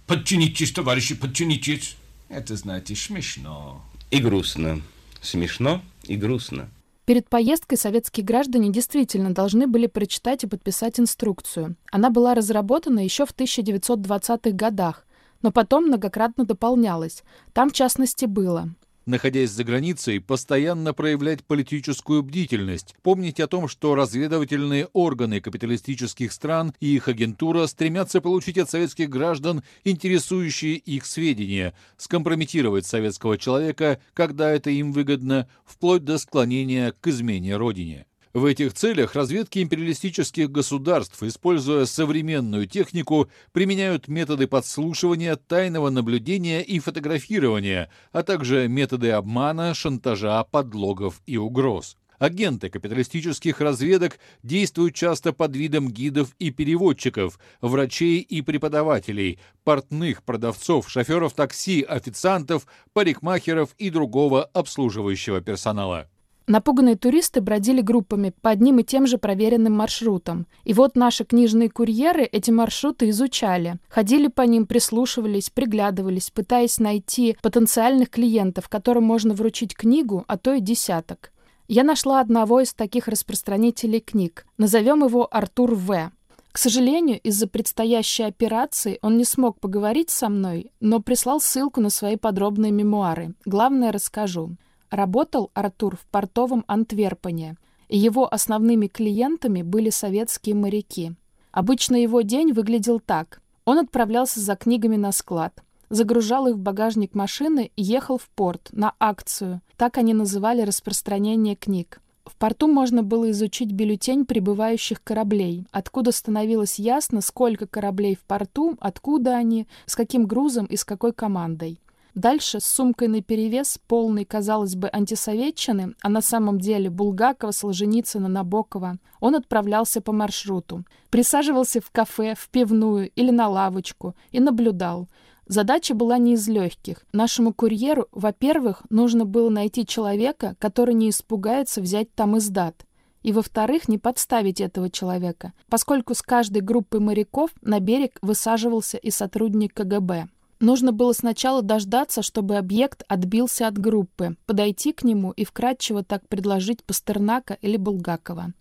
Подчинитесь, 0.06 0.72
товарищи, 0.72 1.14
подчинитесь». 1.14 1.96
Это, 2.28 2.56
знаете, 2.56 2.94
смешно. 2.96 3.82
И 4.10 4.18
грустно. 4.18 4.82
Смешно 5.20 5.82
и 6.04 6.16
грустно. 6.16 6.68
Перед 7.04 7.28
поездкой 7.28 7.78
советские 7.78 8.24
граждане 8.24 8.70
действительно 8.70 9.32
должны 9.32 9.66
были 9.66 9.86
прочитать 9.86 10.44
и 10.44 10.46
подписать 10.46 11.00
инструкцию. 11.00 11.76
Она 11.90 12.10
была 12.10 12.34
разработана 12.34 13.00
еще 13.00 13.24
в 13.24 13.34
1920-х 13.34 14.50
годах, 14.50 15.06
но 15.40 15.50
потом 15.50 15.86
многократно 15.86 16.44
дополнялась. 16.44 17.22
Там, 17.54 17.70
в 17.70 17.72
частности, 17.72 18.26
было 18.26 18.74
находясь 19.08 19.50
за 19.50 19.64
границей, 19.64 20.20
постоянно 20.20 20.92
проявлять 20.92 21.44
политическую 21.44 22.22
бдительность, 22.22 22.94
помнить 23.02 23.40
о 23.40 23.48
том, 23.48 23.66
что 23.66 23.94
разведывательные 23.94 24.88
органы 24.92 25.40
капиталистических 25.40 26.30
стран 26.30 26.74
и 26.78 26.94
их 26.94 27.08
агентура 27.08 27.66
стремятся 27.66 28.20
получить 28.20 28.58
от 28.58 28.70
советских 28.70 29.08
граждан 29.08 29.62
интересующие 29.84 30.76
их 30.76 31.06
сведения, 31.06 31.74
скомпрометировать 31.96 32.86
советского 32.86 33.38
человека, 33.38 34.00
когда 34.12 34.50
это 34.50 34.70
им 34.70 34.92
выгодно, 34.92 35.48
вплоть 35.64 36.04
до 36.04 36.18
склонения 36.18 36.92
к 37.00 37.06
измене 37.06 37.56
Родине. 37.56 38.07
В 38.38 38.44
этих 38.44 38.72
целях 38.72 39.16
разведки 39.16 39.58
империалистических 39.58 40.48
государств, 40.48 41.20
используя 41.24 41.86
современную 41.86 42.68
технику, 42.68 43.28
применяют 43.50 44.06
методы 44.06 44.46
подслушивания, 44.46 45.34
тайного 45.34 45.90
наблюдения 45.90 46.62
и 46.62 46.78
фотографирования, 46.78 47.90
а 48.12 48.22
также 48.22 48.68
методы 48.68 49.10
обмана, 49.10 49.74
шантажа, 49.74 50.44
подлогов 50.44 51.20
и 51.26 51.36
угроз. 51.36 51.96
Агенты 52.20 52.68
капиталистических 52.68 53.60
разведок 53.60 54.20
действуют 54.44 54.94
часто 54.94 55.32
под 55.32 55.56
видом 55.56 55.90
гидов 55.90 56.36
и 56.38 56.52
переводчиков, 56.52 57.40
врачей 57.60 58.20
и 58.20 58.40
преподавателей, 58.42 59.40
портных, 59.64 60.22
продавцов, 60.22 60.88
шоферов 60.88 61.32
такси, 61.32 61.82
официантов, 61.82 62.68
парикмахеров 62.92 63.74
и 63.78 63.90
другого 63.90 64.44
обслуживающего 64.44 65.40
персонала. 65.40 66.08
Напуганные 66.48 66.96
туристы 66.96 67.42
бродили 67.42 67.82
группами 67.82 68.32
по 68.40 68.48
одним 68.48 68.78
и 68.78 68.82
тем 68.82 69.06
же 69.06 69.18
проверенным 69.18 69.74
маршрутам. 69.74 70.46
И 70.64 70.72
вот 70.72 70.96
наши 70.96 71.24
книжные 71.24 71.68
курьеры 71.68 72.24
эти 72.24 72.50
маршруты 72.50 73.10
изучали. 73.10 73.76
Ходили 73.90 74.28
по 74.28 74.40
ним, 74.42 74.66
прислушивались, 74.66 75.50
приглядывались, 75.50 76.30
пытаясь 76.30 76.78
найти 76.78 77.36
потенциальных 77.42 78.08
клиентов, 78.08 78.70
которым 78.70 79.04
можно 79.04 79.34
вручить 79.34 79.76
книгу, 79.76 80.24
а 80.26 80.38
то 80.38 80.54
и 80.54 80.60
десяток. 80.60 81.32
Я 81.68 81.84
нашла 81.84 82.18
одного 82.18 82.60
из 82.60 82.72
таких 82.72 83.08
распространителей 83.08 84.00
книг. 84.00 84.46
Назовем 84.56 85.04
его 85.04 85.28
Артур 85.30 85.74
В. 85.74 86.10
К 86.50 86.56
сожалению, 86.56 87.20
из-за 87.20 87.46
предстоящей 87.46 88.22
операции 88.22 88.98
он 89.02 89.18
не 89.18 89.26
смог 89.26 89.60
поговорить 89.60 90.08
со 90.08 90.30
мной, 90.30 90.70
но 90.80 91.00
прислал 91.00 91.42
ссылку 91.42 91.82
на 91.82 91.90
свои 91.90 92.16
подробные 92.16 92.72
мемуары. 92.72 93.34
Главное 93.44 93.92
расскажу. 93.92 94.56
Работал 94.90 95.50
Артур 95.54 95.96
в 95.96 96.06
портовом 96.06 96.64
Антверпене, 96.66 97.56
и 97.88 97.98
его 97.98 98.32
основными 98.32 98.86
клиентами 98.86 99.62
были 99.62 99.90
советские 99.90 100.54
моряки. 100.54 101.12
Обычно 101.50 101.96
его 101.96 102.22
день 102.22 102.52
выглядел 102.52 103.00
так. 103.00 103.40
Он 103.64 103.78
отправлялся 103.78 104.40
за 104.40 104.56
книгами 104.56 104.96
на 104.96 105.12
склад, 105.12 105.62
загружал 105.90 106.46
их 106.46 106.56
в 106.56 106.58
багажник 106.58 107.14
машины 107.14 107.70
и 107.76 107.82
ехал 107.82 108.16
в 108.16 108.28
порт 108.30 108.68
на 108.72 108.94
акцию. 108.98 109.60
Так 109.76 109.98
они 109.98 110.14
называли 110.14 110.62
распространение 110.62 111.54
книг. 111.54 112.00
В 112.24 112.36
порту 112.36 112.66
можно 112.66 113.02
было 113.02 113.30
изучить 113.30 113.72
бюллетень 113.72 114.26
прибывающих 114.26 115.02
кораблей, 115.02 115.66
откуда 115.70 116.12
становилось 116.12 116.78
ясно, 116.78 117.20
сколько 117.22 117.66
кораблей 117.66 118.16
в 118.16 118.20
порту, 118.20 118.76
откуда 118.80 119.36
они, 119.36 119.66
с 119.86 119.96
каким 119.96 120.26
грузом 120.26 120.66
и 120.66 120.76
с 120.76 120.84
какой 120.84 121.12
командой. 121.12 121.80
Дальше 122.18 122.58
с 122.58 122.66
сумкой 122.66 123.06
наперевес, 123.06 123.78
полной, 123.86 124.24
казалось 124.24 124.74
бы, 124.74 124.90
антисоветчины, 124.92 125.94
а 126.02 126.08
на 126.08 126.20
самом 126.20 126.58
деле 126.58 126.90
Булгакова, 126.90 127.52
Солженицына, 127.52 128.26
Набокова, 128.26 128.98
он 129.20 129.36
отправлялся 129.36 130.00
по 130.00 130.10
маршруту. 130.10 130.84
Присаживался 131.10 131.80
в 131.80 131.92
кафе, 131.92 132.34
в 132.36 132.48
пивную 132.48 133.10
или 133.10 133.30
на 133.30 133.46
лавочку 133.48 134.16
и 134.32 134.40
наблюдал. 134.40 135.06
Задача 135.46 135.94
была 135.94 136.18
не 136.18 136.32
из 136.32 136.48
легких. 136.48 137.04
Нашему 137.12 137.54
курьеру, 137.54 138.08
во-первых, 138.10 138.82
нужно 138.90 139.24
было 139.24 139.48
найти 139.48 139.86
человека, 139.86 140.56
который 140.58 140.94
не 140.94 141.10
испугается 141.10 141.80
взять 141.80 142.12
там 142.16 142.36
издат. 142.36 142.84
И, 143.22 143.30
во-вторых, 143.30 143.86
не 143.86 143.96
подставить 143.96 144.60
этого 144.60 144.90
человека, 144.90 145.52
поскольку 145.68 146.16
с 146.16 146.22
каждой 146.22 146.62
группой 146.62 146.98
моряков 146.98 147.50
на 147.62 147.78
берег 147.78 148.18
высаживался 148.22 148.96
и 148.96 149.12
сотрудник 149.12 149.72
КГБ. 149.72 150.26
Нужно 150.60 150.92
было 150.92 151.12
сначала 151.12 151.62
дождаться, 151.62 152.22
чтобы 152.22 152.56
объект 152.56 153.04
отбился 153.06 153.68
от 153.68 153.78
группы, 153.78 154.36
подойти 154.44 154.92
к 154.92 155.04
нему 155.04 155.30
и 155.30 155.44
вкратчиво 155.44 156.02
так 156.02 156.26
предложить 156.28 156.82
Пастернака 156.82 157.54
или 157.62 157.76
Булгакова. 157.76 158.52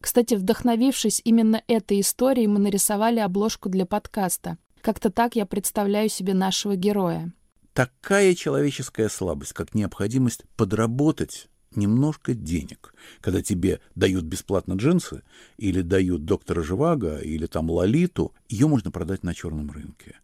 Кстати, 0.00 0.34
вдохновившись 0.34 1.22
именно 1.24 1.62
этой 1.66 2.00
историей, 2.00 2.46
мы 2.46 2.58
нарисовали 2.58 3.20
обложку 3.20 3.70
для 3.70 3.86
подкаста. 3.86 4.58
Как-то 4.82 5.10
так 5.10 5.34
я 5.34 5.46
представляю 5.46 6.10
себе 6.10 6.34
нашего 6.34 6.76
героя. 6.76 7.32
Такая 7.72 8.34
человеческая 8.34 9.08
слабость, 9.08 9.54
как 9.54 9.74
необходимость 9.74 10.44
подработать 10.56 11.48
немножко 11.74 12.34
денег. 12.34 12.94
Когда 13.20 13.42
тебе 13.42 13.80
дают 13.94 14.24
бесплатно 14.24 14.74
джинсы, 14.74 15.22
или 15.56 15.80
дают 15.80 16.24
доктора 16.24 16.62
Живаго, 16.62 17.18
или 17.18 17.46
там 17.46 17.70
Лолиту, 17.70 18.32
ее 18.48 18.66
можно 18.66 18.90
продать 18.90 19.22
на 19.22 19.34
черном 19.34 19.70
рынке. 19.70 20.16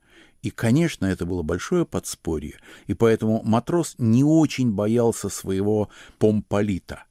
И, 0.42 0.50
конечно, 0.50 1.06
это 1.06 1.24
было 1.24 1.42
большое 1.42 1.86
подспорье, 1.86 2.58
и 2.88 2.94
поэтому 2.94 3.42
матрос 3.44 3.94
не 3.98 4.24
очень 4.24 4.72
боялся 4.72 5.28
своего 5.28 5.88
помполита, 6.18 7.04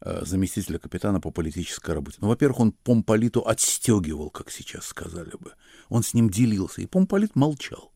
э, 0.00 0.24
заместителя 0.24 0.80
капитана 0.80 1.20
по 1.20 1.30
политической 1.30 1.94
работе. 1.94 2.18
Ну, 2.20 2.28
во-первых, 2.28 2.58
он 2.58 2.72
помполиту 2.72 3.46
отстегивал, 3.46 4.30
как 4.30 4.50
сейчас 4.50 4.86
сказали 4.86 5.36
бы. 5.38 5.52
Он 5.90 6.02
с 6.02 6.12
ним 6.12 6.28
делился, 6.28 6.82
и 6.82 6.86
помполит 6.86 7.36
молчал. 7.36 7.92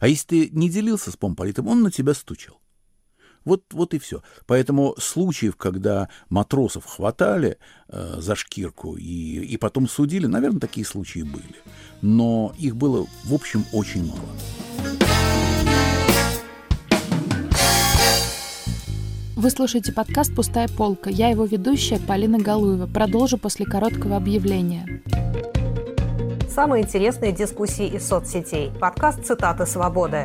А 0.00 0.08
если 0.08 0.26
ты 0.26 0.48
не 0.50 0.70
делился 0.70 1.10
с 1.10 1.16
помполитом, 1.16 1.68
он 1.68 1.82
на 1.82 1.90
тебя 1.90 2.14
стучал. 2.14 2.63
Вот, 3.44 3.62
вот 3.72 3.94
и 3.94 3.98
все. 3.98 4.22
Поэтому 4.46 4.94
случаев, 4.98 5.56
когда 5.56 6.08
матросов 6.30 6.86
хватали 6.86 7.58
э, 7.88 8.16
за 8.18 8.34
шкирку 8.34 8.96
и, 8.96 9.02
и 9.44 9.56
потом 9.56 9.88
судили, 9.88 10.26
наверное, 10.26 10.60
такие 10.60 10.86
случаи 10.86 11.20
были. 11.20 11.56
Но 12.02 12.54
их 12.58 12.76
было, 12.76 13.06
в 13.24 13.34
общем, 13.34 13.64
очень 13.72 14.06
мало. 14.06 14.20
Вы 19.36 19.50
слушаете 19.50 19.92
подкаст 19.92 20.34
«Пустая 20.34 20.68
полка». 20.68 21.10
Я 21.10 21.28
его 21.28 21.44
ведущая 21.44 21.98
Полина 21.98 22.38
Галуева. 22.38 22.86
Продолжу 22.86 23.36
после 23.36 23.66
короткого 23.66 24.16
объявления. 24.16 25.02
Самые 26.48 26.84
интересные 26.84 27.32
дискуссии 27.32 27.88
из 27.88 28.08
соцсетей. 28.08 28.70
Подкаст 28.80 29.26
«Цитаты 29.26 29.66
свободы». 29.66 30.24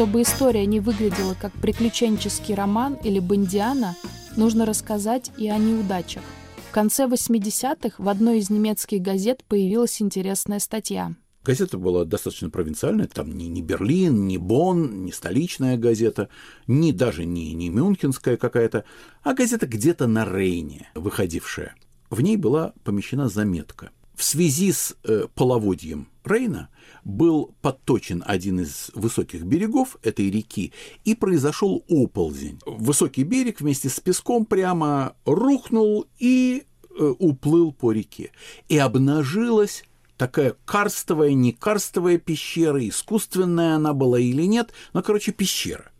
Чтобы 0.00 0.22
история 0.22 0.64
не 0.64 0.80
выглядела 0.80 1.36
как 1.38 1.52
приключенческий 1.52 2.54
роман 2.54 2.94
или 3.04 3.18
бондиана, 3.18 3.96
нужно 4.34 4.64
рассказать 4.64 5.30
и 5.36 5.46
о 5.50 5.58
неудачах. 5.58 6.22
В 6.70 6.72
конце 6.72 7.04
80-х 7.04 8.02
в 8.02 8.08
одной 8.08 8.38
из 8.38 8.48
немецких 8.48 9.02
газет 9.02 9.44
появилась 9.46 10.00
интересная 10.00 10.58
статья. 10.58 11.14
Газета 11.44 11.76
была 11.76 12.06
достаточно 12.06 12.48
провинциальная, 12.48 13.08
там 13.08 13.36
ни, 13.36 13.44
ни 13.44 13.60
Берлин, 13.60 14.26
ни 14.26 14.38
Бонн, 14.38 15.04
ни 15.04 15.10
столичная 15.10 15.76
газета, 15.76 16.30
ни 16.66 16.92
даже 16.92 17.26
не, 17.26 17.52
не 17.52 17.68
мюнхенская 17.68 18.38
какая-то, 18.38 18.84
а 19.22 19.34
газета 19.34 19.66
где-то 19.66 20.06
на 20.06 20.24
Рейне 20.24 20.88
выходившая. 20.94 21.74
В 22.08 22.22
ней 22.22 22.38
была 22.38 22.72
помещена 22.84 23.28
заметка– 23.28 23.90
В 24.14 24.24
связи 24.24 24.72
с 24.72 24.96
э, 25.04 25.26
половодьем 25.34 26.08
Рейна 26.24 26.70
был 27.04 27.54
подточен 27.62 28.22
один 28.26 28.60
из 28.60 28.90
высоких 28.94 29.42
берегов 29.42 29.96
этой 30.02 30.30
реки, 30.30 30.72
и 31.04 31.14
произошел 31.14 31.84
оползень. 31.88 32.58
Высокий 32.66 33.24
берег 33.24 33.60
вместе 33.60 33.88
с 33.88 34.00
песком 34.00 34.44
прямо 34.44 35.14
рухнул 35.24 36.06
и 36.18 36.64
э, 36.98 37.14
уплыл 37.18 37.72
по 37.72 37.92
реке. 37.92 38.32
И 38.68 38.78
обнажилась 38.78 39.84
такая 40.16 40.54
карстовая, 40.66 41.32
не 41.32 41.52
карстовая 41.52 42.18
пещера, 42.18 42.86
искусственная 42.86 43.76
она 43.76 43.94
была 43.94 44.18
или 44.18 44.42
нет, 44.42 44.72
но, 44.92 45.02
короче, 45.02 45.32
пещера. 45.32 45.90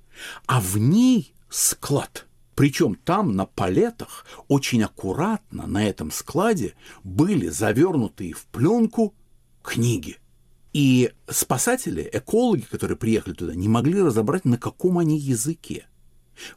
А 0.47 0.61
в 0.61 0.77
ней 0.77 1.33
склад. 1.49 2.27
Причем 2.55 2.95
там 2.95 3.35
на 3.35 3.47
палетах 3.47 4.27
очень 4.47 4.83
аккуратно 4.83 5.67
на 5.67 5.89
этом 5.89 6.11
складе 6.11 6.75
были 7.03 7.49
завернутые 7.49 8.35
в 8.35 8.45
пленку 8.47 9.15
книги. 9.63 10.19
И 10.73 11.11
спасатели, 11.29 12.09
экологи, 12.13 12.65
которые 12.71 12.97
приехали 12.97 13.35
туда, 13.35 13.55
не 13.55 13.69
могли 13.69 14.01
разобрать, 14.01 14.45
на 14.45 14.57
каком 14.57 14.99
они 14.99 15.19
языке. 15.19 15.87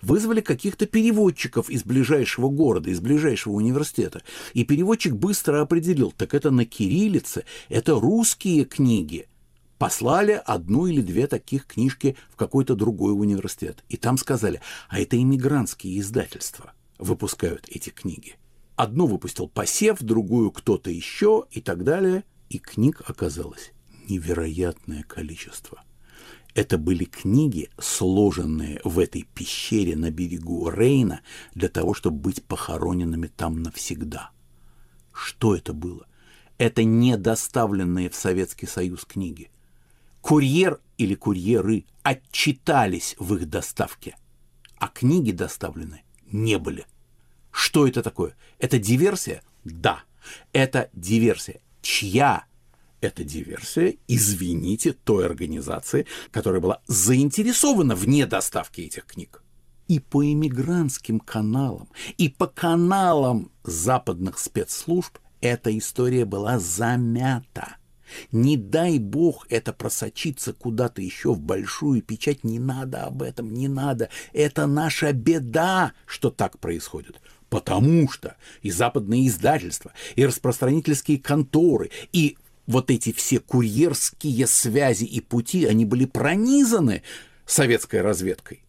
Вызвали 0.01 0.41
каких-то 0.41 0.85
переводчиков 0.85 1.69
из 1.69 1.83
ближайшего 1.83 2.49
города, 2.49 2.89
из 2.89 2.99
ближайшего 2.99 3.53
университета. 3.53 4.21
И 4.53 4.63
переводчик 4.63 5.13
быстро 5.13 5.61
определил, 5.61 6.13
так 6.15 6.33
это 6.33 6.51
на 6.51 6.65
кириллице, 6.65 7.43
это 7.69 7.99
русские 7.99 8.65
книги. 8.65 9.27
Послали 9.79 10.41
одну 10.45 10.85
или 10.85 11.01
две 11.01 11.27
таких 11.27 11.65
книжки 11.65 12.15
в 12.29 12.35
какой-то 12.37 12.75
другой 12.75 13.13
университет. 13.13 13.83
И 13.89 13.97
там 13.97 14.17
сказали, 14.17 14.61
а 14.87 14.99
это 14.99 15.17
иммигрантские 15.17 15.99
издательства 15.99 16.73
выпускают 16.99 17.67
эти 17.67 17.89
книги. 17.89 18.37
Одну 18.75 19.07
выпустил 19.07 19.49
посев, 19.49 19.99
другую 19.99 20.51
кто-то 20.51 20.89
еще 20.89 21.45
и 21.51 21.59
так 21.59 21.83
далее. 21.83 22.23
И 22.49 22.59
книг 22.59 23.01
оказалось 23.05 23.72
невероятное 24.09 25.03
количество. 25.03 25.83
Это 26.53 26.77
были 26.77 27.05
книги, 27.05 27.69
сложенные 27.79 28.79
в 28.83 28.99
этой 28.99 29.23
пещере 29.33 29.95
на 29.95 30.11
берегу 30.11 30.69
Рейна 30.69 31.21
для 31.55 31.67
того, 31.67 31.93
чтобы 31.93 32.17
быть 32.17 32.43
похороненными 32.43 33.27
там 33.27 33.63
навсегда. 33.63 34.29
Что 35.11 35.55
это 35.55 35.73
было? 35.73 36.05
Это 36.59 36.83
не 36.83 37.17
доставленные 37.17 38.09
в 38.09 38.15
Советский 38.15 38.67
Союз 38.67 39.05
книги. 39.05 39.49
Курьер 40.21 40.79
или 40.97 41.15
курьеры 41.15 41.85
отчитались 42.03 43.15
в 43.17 43.35
их 43.35 43.49
доставке, 43.49 44.15
а 44.77 44.87
книги 44.87 45.31
доставлены 45.31 46.03
не 46.31 46.57
были. 46.59 46.85
Что 47.51 47.87
это 47.87 48.03
такое? 48.03 48.35
Это 48.59 48.77
диверсия? 48.77 49.41
Да, 49.63 50.03
это 50.51 50.89
диверсия. 50.93 51.61
Чья 51.81 52.45
это 53.03 53.23
диверсия, 53.23 53.95
извините, 54.07 54.93
той 54.93 55.25
организации, 55.25 56.05
которая 56.31 56.61
была 56.61 56.81
заинтересована 56.87 57.95
в 57.95 58.07
недоставке 58.07 58.83
этих 58.85 59.05
книг. 59.05 59.43
И 59.87 59.99
по 59.99 60.23
иммигрантским 60.23 61.19
каналам, 61.19 61.89
и 62.17 62.29
по 62.29 62.47
каналам 62.47 63.51
западных 63.63 64.39
спецслужб 64.39 65.17
эта 65.41 65.77
история 65.77 66.25
была 66.25 66.57
замята. 66.57 67.75
Не 68.31 68.57
дай 68.57 68.99
бог 68.99 69.45
это 69.49 69.73
просочиться 69.73 70.53
куда-то 70.53 71.01
еще 71.01 71.33
в 71.33 71.41
большую 71.41 72.01
печать. 72.01 72.43
Не 72.43 72.59
надо 72.59 73.03
об 73.03 73.21
этом, 73.21 73.53
не 73.53 73.67
надо. 73.67 74.09
Это 74.33 74.67
наша 74.67 75.11
беда, 75.13 75.93
что 76.05 76.29
так 76.29 76.59
происходит. 76.59 77.19
Потому 77.49 78.09
что 78.09 78.35
и 78.61 78.71
западные 78.71 79.27
издательства, 79.27 79.91
и 80.15 80.25
распространительские 80.25 81.19
конторы, 81.19 81.91
и 82.11 82.37
вот 82.67 82.91
эти 82.91 83.11
все 83.11 83.39
курьерские 83.39 84.47
связи 84.47 85.05
и 85.05 85.21
пути, 85.21 85.65
они 85.65 85.85
были 85.85 86.05
пронизаны 86.05 87.03
советской 87.45 88.01
разведкой, 88.01 88.63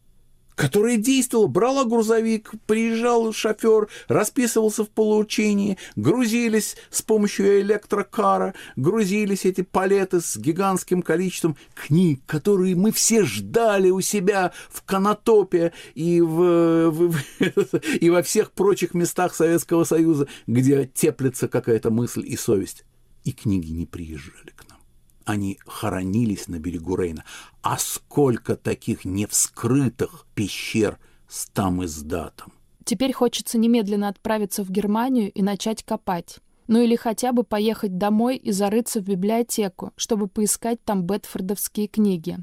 которая 0.54 0.96
действовала, 0.96 1.46
брала 1.46 1.84
грузовик, 1.84 2.52
приезжал 2.66 3.32
шофер, 3.32 3.88
расписывался 4.08 4.84
в 4.84 4.90
получении, 4.90 5.78
грузились 5.96 6.76
с 6.90 7.02
помощью 7.02 7.60
электрокара, 7.60 8.54
грузились 8.76 9.44
эти 9.44 9.62
палеты 9.62 10.20
с 10.20 10.36
гигантским 10.36 11.02
количеством 11.02 11.56
книг, 11.74 12.20
которые 12.26 12.74
мы 12.74 12.92
все 12.92 13.24
ждали 13.24 13.90
у 13.90 14.00
себя 14.00 14.52
в 14.70 14.82
Конотопе 14.82 15.72
и, 15.94 16.20
в, 16.20 16.90
в, 16.90 17.16
и 18.00 18.10
во 18.10 18.22
всех 18.22 18.52
прочих 18.52 18.94
местах 18.94 19.34
Советского 19.34 19.84
Союза, 19.84 20.28
где 20.46 20.90
теплится 20.92 21.48
какая-то 21.48 21.90
мысль 21.90 22.24
и 22.26 22.36
совесть 22.36 22.84
и 23.24 23.32
книги 23.32 23.72
не 23.72 23.86
приезжали 23.86 24.50
к 24.54 24.68
нам. 24.68 24.78
Они 25.24 25.58
хоронились 25.66 26.48
на 26.48 26.58
берегу 26.58 26.96
Рейна. 26.96 27.24
А 27.62 27.78
сколько 27.78 28.56
таких 28.56 29.04
невскрытых 29.04 30.26
пещер 30.34 30.98
с 31.28 31.46
там 31.46 31.84
издатом? 31.84 32.52
Теперь 32.84 33.12
хочется 33.12 33.56
немедленно 33.56 34.08
отправиться 34.08 34.62
в 34.62 34.70
Германию 34.70 35.32
и 35.32 35.42
начать 35.42 35.82
копать. 35.82 36.38
Ну 36.66 36.80
или 36.80 36.96
хотя 36.96 37.32
бы 37.32 37.44
поехать 37.44 37.96
домой 37.96 38.36
и 38.36 38.52
зарыться 38.52 39.00
в 39.00 39.04
библиотеку, 39.04 39.92
чтобы 39.96 40.28
поискать 40.28 40.82
там 40.84 41.02
бетфордовские 41.02 41.88
книги. 41.88 42.38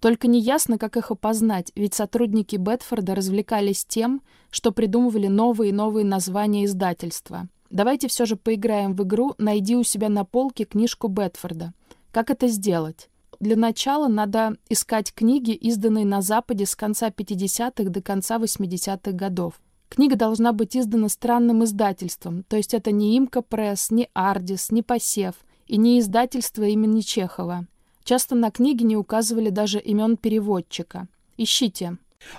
Только 0.00 0.28
неясно, 0.28 0.78
как 0.78 0.96
их 0.96 1.10
опознать, 1.10 1.72
ведь 1.74 1.94
сотрудники 1.94 2.56
Бетфорда 2.56 3.14
развлекались 3.14 3.84
тем, 3.84 4.22
что 4.50 4.70
придумывали 4.72 5.26
новые 5.26 5.70
и 5.70 5.74
новые 5.74 6.04
названия 6.04 6.66
издательства. 6.66 7.48
Давайте 7.70 8.08
все 8.08 8.26
же 8.26 8.36
поиграем 8.36 8.94
в 8.94 9.02
игру 9.02 9.34
«Найди 9.38 9.76
у 9.76 9.82
себя 9.82 10.08
на 10.08 10.24
полке 10.24 10.64
книжку 10.64 11.08
Бетфорда». 11.08 11.72
Как 12.12 12.30
это 12.30 12.48
сделать? 12.48 13.08
Для 13.40 13.56
начала 13.56 14.08
надо 14.08 14.56
искать 14.68 15.12
книги, 15.12 15.50
изданные 15.50 16.06
на 16.06 16.22
Западе 16.22 16.64
с 16.64 16.74
конца 16.74 17.10
50-х 17.10 17.90
до 17.90 18.00
конца 18.00 18.38
80-х 18.38 19.12
годов. 19.12 19.54
Книга 19.88 20.16
должна 20.16 20.52
быть 20.52 20.76
издана 20.76 21.08
странным 21.08 21.62
издательством, 21.64 22.42
то 22.44 22.56
есть 22.56 22.74
это 22.74 22.90
не 22.90 23.16
Имка 23.18 23.42
Пресс, 23.42 23.90
не 23.90 24.08
Ардис, 24.14 24.70
не 24.70 24.82
Посев 24.82 25.34
и 25.66 25.76
не 25.76 26.00
издательство 26.00 26.64
имени 26.64 27.00
Чехова. 27.02 27.66
Часто 28.02 28.34
на 28.34 28.50
книге 28.50 28.84
не 28.84 28.96
указывали 28.96 29.50
даже 29.50 29.78
имен 29.78 30.16
переводчика. 30.16 31.08
Ищите. 31.36 31.98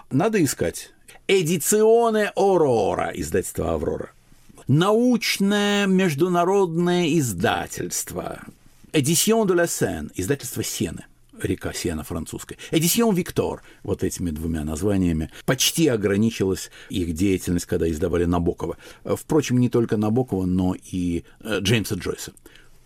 Надо 0.09 0.43
искать. 0.43 0.91
Эдиционе 1.27 2.31
Орора, 2.35 3.11
издательство 3.13 3.73
«Аврора» 3.73 4.11
научное 4.67 5.87
международное 5.87 7.17
издательство. 7.17 8.41
Эдисион 8.93 9.47
de 9.47 9.55
la 9.55 9.65
Seine, 9.65 10.09
издательство 10.15 10.63
Сены 10.63 11.05
река 11.41 11.71
Сена 11.71 12.03
французская. 12.03 12.57
Эдисион 12.71 13.13
Виктор, 13.13 13.61
вот 13.83 14.03
этими 14.03 14.31
двумя 14.31 14.63
названиями, 14.63 15.29
почти 15.45 15.87
ограничилась 15.87 16.71
их 16.89 17.13
деятельность, 17.13 17.67
когда 17.67 17.87
издавали 17.89 18.25
Набокова. 18.25 18.77
Впрочем, 19.03 19.59
не 19.59 19.69
только 19.69 19.97
Набокова, 19.97 20.45
но 20.45 20.75
и 20.91 21.23
э, 21.41 21.59
Джеймса 21.59 21.95
Джойса. 21.95 22.33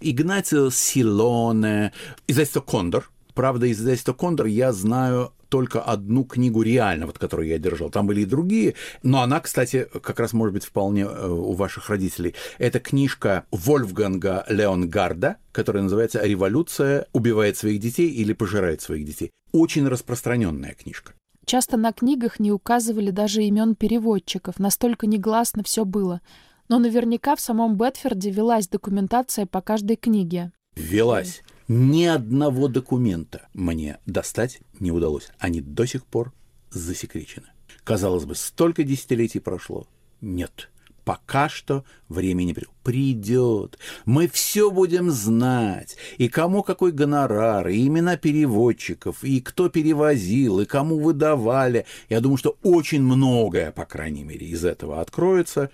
Игнатио 0.02 0.70
Силоне, 0.70 1.94
издательство 2.28 2.60
«Кондор», 2.60 3.10
Правда, 3.34 3.72
издательство 3.72 4.14
«Кондор» 4.14 4.48
я 4.48 4.74
знаю 4.74 5.32
только 5.52 5.82
одну 5.82 6.24
книгу 6.24 6.62
реально, 6.62 7.06
вот 7.06 7.20
которую 7.20 7.50
я 7.50 7.60
держал. 7.60 7.90
Там 7.90 8.08
были 8.08 8.22
и 8.22 8.26
другие, 8.26 8.76
но 9.04 9.22
она, 9.22 9.42
кстати, 9.42 9.86
как 10.02 10.20
раз 10.20 10.32
может 10.32 10.54
быть 10.54 10.64
вполне 10.64 11.02
э, 11.02 11.28
у 11.28 11.52
ваших 11.52 11.90
родителей. 11.90 12.36
Это 12.58 12.80
книжка 12.80 13.44
Вольфганга 13.52 14.46
Леонгарда, 14.48 15.36
которая 15.52 15.84
называется 15.84 16.26
«Революция 16.26 17.06
убивает 17.12 17.58
своих 17.58 17.82
детей 17.82 18.10
или 18.10 18.32
пожирает 18.32 18.82
своих 18.82 19.06
детей». 19.06 19.32
Очень 19.52 19.90
распространенная 19.90 20.74
книжка. 20.74 21.12
Часто 21.46 21.76
на 21.76 21.92
книгах 21.92 22.40
не 22.40 22.54
указывали 22.54 23.12
даже 23.12 23.44
имен 23.44 23.76
переводчиков, 23.76 24.58
настолько 24.58 25.06
негласно 25.06 25.64
все 25.64 25.84
было. 25.84 26.22
Но 26.70 26.80
наверняка 26.80 27.36
в 27.36 27.42
самом 27.42 27.76
Бетфорде 27.76 28.30
велась 28.32 28.70
документация 28.70 29.46
по 29.46 29.60
каждой 29.60 29.98
книге. 29.98 30.54
Велась. 30.78 31.42
Ни 31.74 32.04
одного 32.04 32.68
документа 32.68 33.48
мне 33.54 34.00
достать 34.06 34.60
не 34.82 34.92
удалось. 34.92 35.30
Они 35.40 35.62
до 35.62 35.86
сих 35.86 36.06
пор 36.06 36.34
засекречены. 36.70 37.48
Казалось 37.86 38.26
бы, 38.26 38.36
столько 38.36 38.84
десятилетий 38.84 39.40
прошло. 39.40 39.88
Нет, 40.20 40.70
пока 41.06 41.48
что 41.48 41.86
время 42.10 42.44
не 42.44 42.54
пришло. 42.54 42.74
Придет. 42.84 43.80
Мы 44.04 44.28
все 44.28 44.70
будем 44.70 45.12
знать. 45.12 45.96
И 46.18 46.28
кому 46.28 46.62
какой 46.62 46.92
гонорар, 46.92 47.70
и 47.70 47.88
имена 47.88 48.18
переводчиков, 48.18 49.24
и 49.24 49.40
кто 49.40 49.70
перевозил, 49.70 50.60
и 50.60 50.66
кому 50.66 51.00
выдавали. 51.00 51.86
Я 52.10 52.20
думаю, 52.20 52.36
что 52.36 52.58
очень 52.64 53.02
многое, 53.02 53.72
по 53.72 53.86
крайней 53.86 54.26
мере, 54.26 54.46
из 54.46 54.66
этого 54.66 55.00
откроется. 55.00 55.72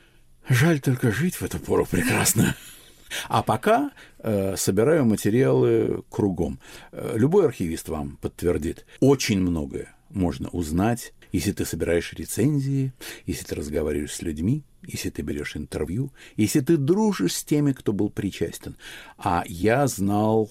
Жаль 0.48 0.80
только 0.80 1.12
жить 1.12 1.38
в 1.38 1.42
эту 1.42 1.58
пору 1.58 1.88
прекрасно. 1.90 2.56
А 3.30 3.44
пока 3.44 3.92
э, 4.20 4.56
собираю 4.56 5.06
материалы 5.06 6.04
кругом. 6.10 6.60
Э, 6.92 7.14
любой 7.16 7.46
архивист 7.46 7.90
вам 7.90 8.18
подтвердит. 8.22 8.86
Очень 9.00 9.40
многое 9.40 9.96
можно 10.10 10.50
узнать 10.50 11.14
Если 11.32 11.52
ты 11.52 11.66
собираешь 11.66 12.14
рецензии, 12.14 12.94
если 13.26 13.44
ты 13.44 13.56
разговариваешь 13.56 14.16
с 14.16 14.22
людьми, 14.22 14.64
если 14.82 15.10
ты 15.10 15.22
берешь 15.22 15.58
интервью, 15.58 16.12
если 16.38 16.62
ты 16.62 16.78
дружишь 16.78 17.36
с 17.36 17.44
теми, 17.44 17.74
кто 17.74 17.92
был 17.92 18.10
причастен. 18.10 18.78
А 19.18 19.44
я 19.46 19.88
знал, 19.88 20.50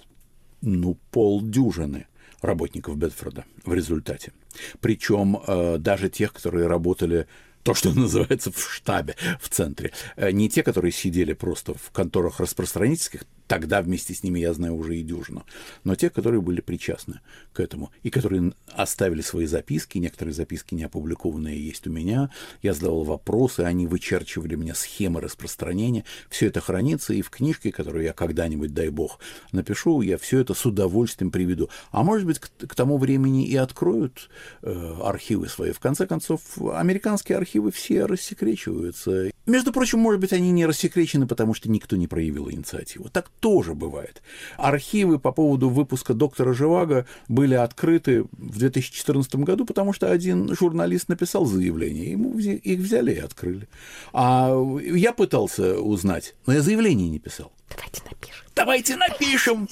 ну, 0.60 0.98
полдюжины 1.10 2.06
работников 2.42 2.98
Бетфорда 2.98 3.44
в 3.64 3.72
результате. 3.72 4.32
Причем 4.80 5.38
э, 5.46 5.78
даже 5.78 6.08
тех, 6.08 6.32
которые 6.32 6.66
работали 6.66 7.26
то, 7.66 7.74
что 7.74 7.92
называется 7.92 8.52
в 8.52 8.72
штабе, 8.72 9.16
в 9.40 9.48
центре. 9.48 9.92
Э, 10.16 10.30
не 10.30 10.48
те, 10.48 10.62
которые 10.62 10.92
сидели 10.92 11.32
просто 11.32 11.74
в 11.74 11.90
конторах 11.90 12.38
распространительских, 12.38 13.24
тогда 13.46 13.82
вместе 13.82 14.14
с 14.14 14.22
ними 14.22 14.40
я 14.40 14.52
знаю 14.52 14.74
уже 14.74 14.96
и 14.96 15.02
дюжину, 15.02 15.44
но 15.84 15.94
те, 15.94 16.10
которые 16.10 16.40
были 16.40 16.60
причастны 16.60 17.20
к 17.52 17.60
этому, 17.60 17.90
и 18.02 18.10
которые 18.10 18.52
оставили 18.72 19.22
свои 19.22 19.46
записки, 19.46 19.98
некоторые 19.98 20.34
записки 20.34 20.74
не 20.74 20.84
опубликованные 20.84 21.64
есть 21.64 21.86
у 21.86 21.90
меня, 21.90 22.30
я 22.62 22.74
задавал 22.74 23.04
вопросы, 23.04 23.60
они 23.60 23.86
вычерчивали 23.86 24.54
мне 24.54 24.74
схемы 24.74 25.20
распространения, 25.20 26.04
все 26.28 26.46
это 26.46 26.60
хранится 26.60 27.12
и 27.14 27.22
в 27.22 27.30
книжке, 27.30 27.72
которую 27.72 28.04
я 28.04 28.12
когда-нибудь, 28.12 28.74
дай 28.74 28.88
бог, 28.88 29.20
напишу, 29.52 30.00
я 30.00 30.18
все 30.18 30.40
это 30.40 30.54
с 30.54 30.66
удовольствием 30.66 31.30
приведу. 31.30 31.68
А 31.90 32.02
может 32.02 32.26
быть, 32.26 32.38
к, 32.38 32.48
к 32.66 32.74
тому 32.74 32.98
времени 32.98 33.46
и 33.46 33.56
откроют 33.56 34.28
э, 34.62 34.94
архивы 35.02 35.48
свои. 35.48 35.72
В 35.72 35.80
конце 35.80 36.06
концов, 36.06 36.40
американские 36.58 37.38
архивы 37.38 37.70
все 37.70 38.06
рассекречиваются. 38.06 39.30
Между 39.46 39.72
прочим, 39.72 40.00
может 40.00 40.20
быть, 40.20 40.32
они 40.32 40.50
не 40.50 40.66
рассекречены, 40.66 41.26
потому 41.26 41.54
что 41.54 41.70
никто 41.70 41.96
не 41.96 42.08
проявил 42.08 42.50
инициативу. 42.50 43.08
Так 43.08 43.28
тоже 43.40 43.74
бывает. 43.74 44.20
Архивы 44.56 45.20
по 45.20 45.30
поводу 45.30 45.68
выпуска 45.68 46.14
доктора 46.14 46.52
Живаго 46.52 47.06
были 47.28 47.54
открыты 47.54 48.24
в 48.32 48.58
2014 48.58 49.36
году, 49.36 49.64
потому 49.64 49.92
что 49.92 50.10
один 50.10 50.52
журналист 50.54 51.08
написал 51.08 51.46
заявление, 51.46 52.10
ему 52.10 52.36
их 52.38 52.80
взяли 52.80 53.12
и 53.12 53.18
открыли. 53.18 53.68
А 54.12 54.52
я 54.82 55.12
пытался 55.12 55.78
узнать, 55.80 56.34
но 56.46 56.52
я 56.52 56.60
заявление 56.60 57.08
не 57.08 57.20
писал. 57.20 57.52
Давайте 57.68 58.02
напишем. 58.08 58.46
Давайте 58.54 58.96
напишем. 58.96 59.68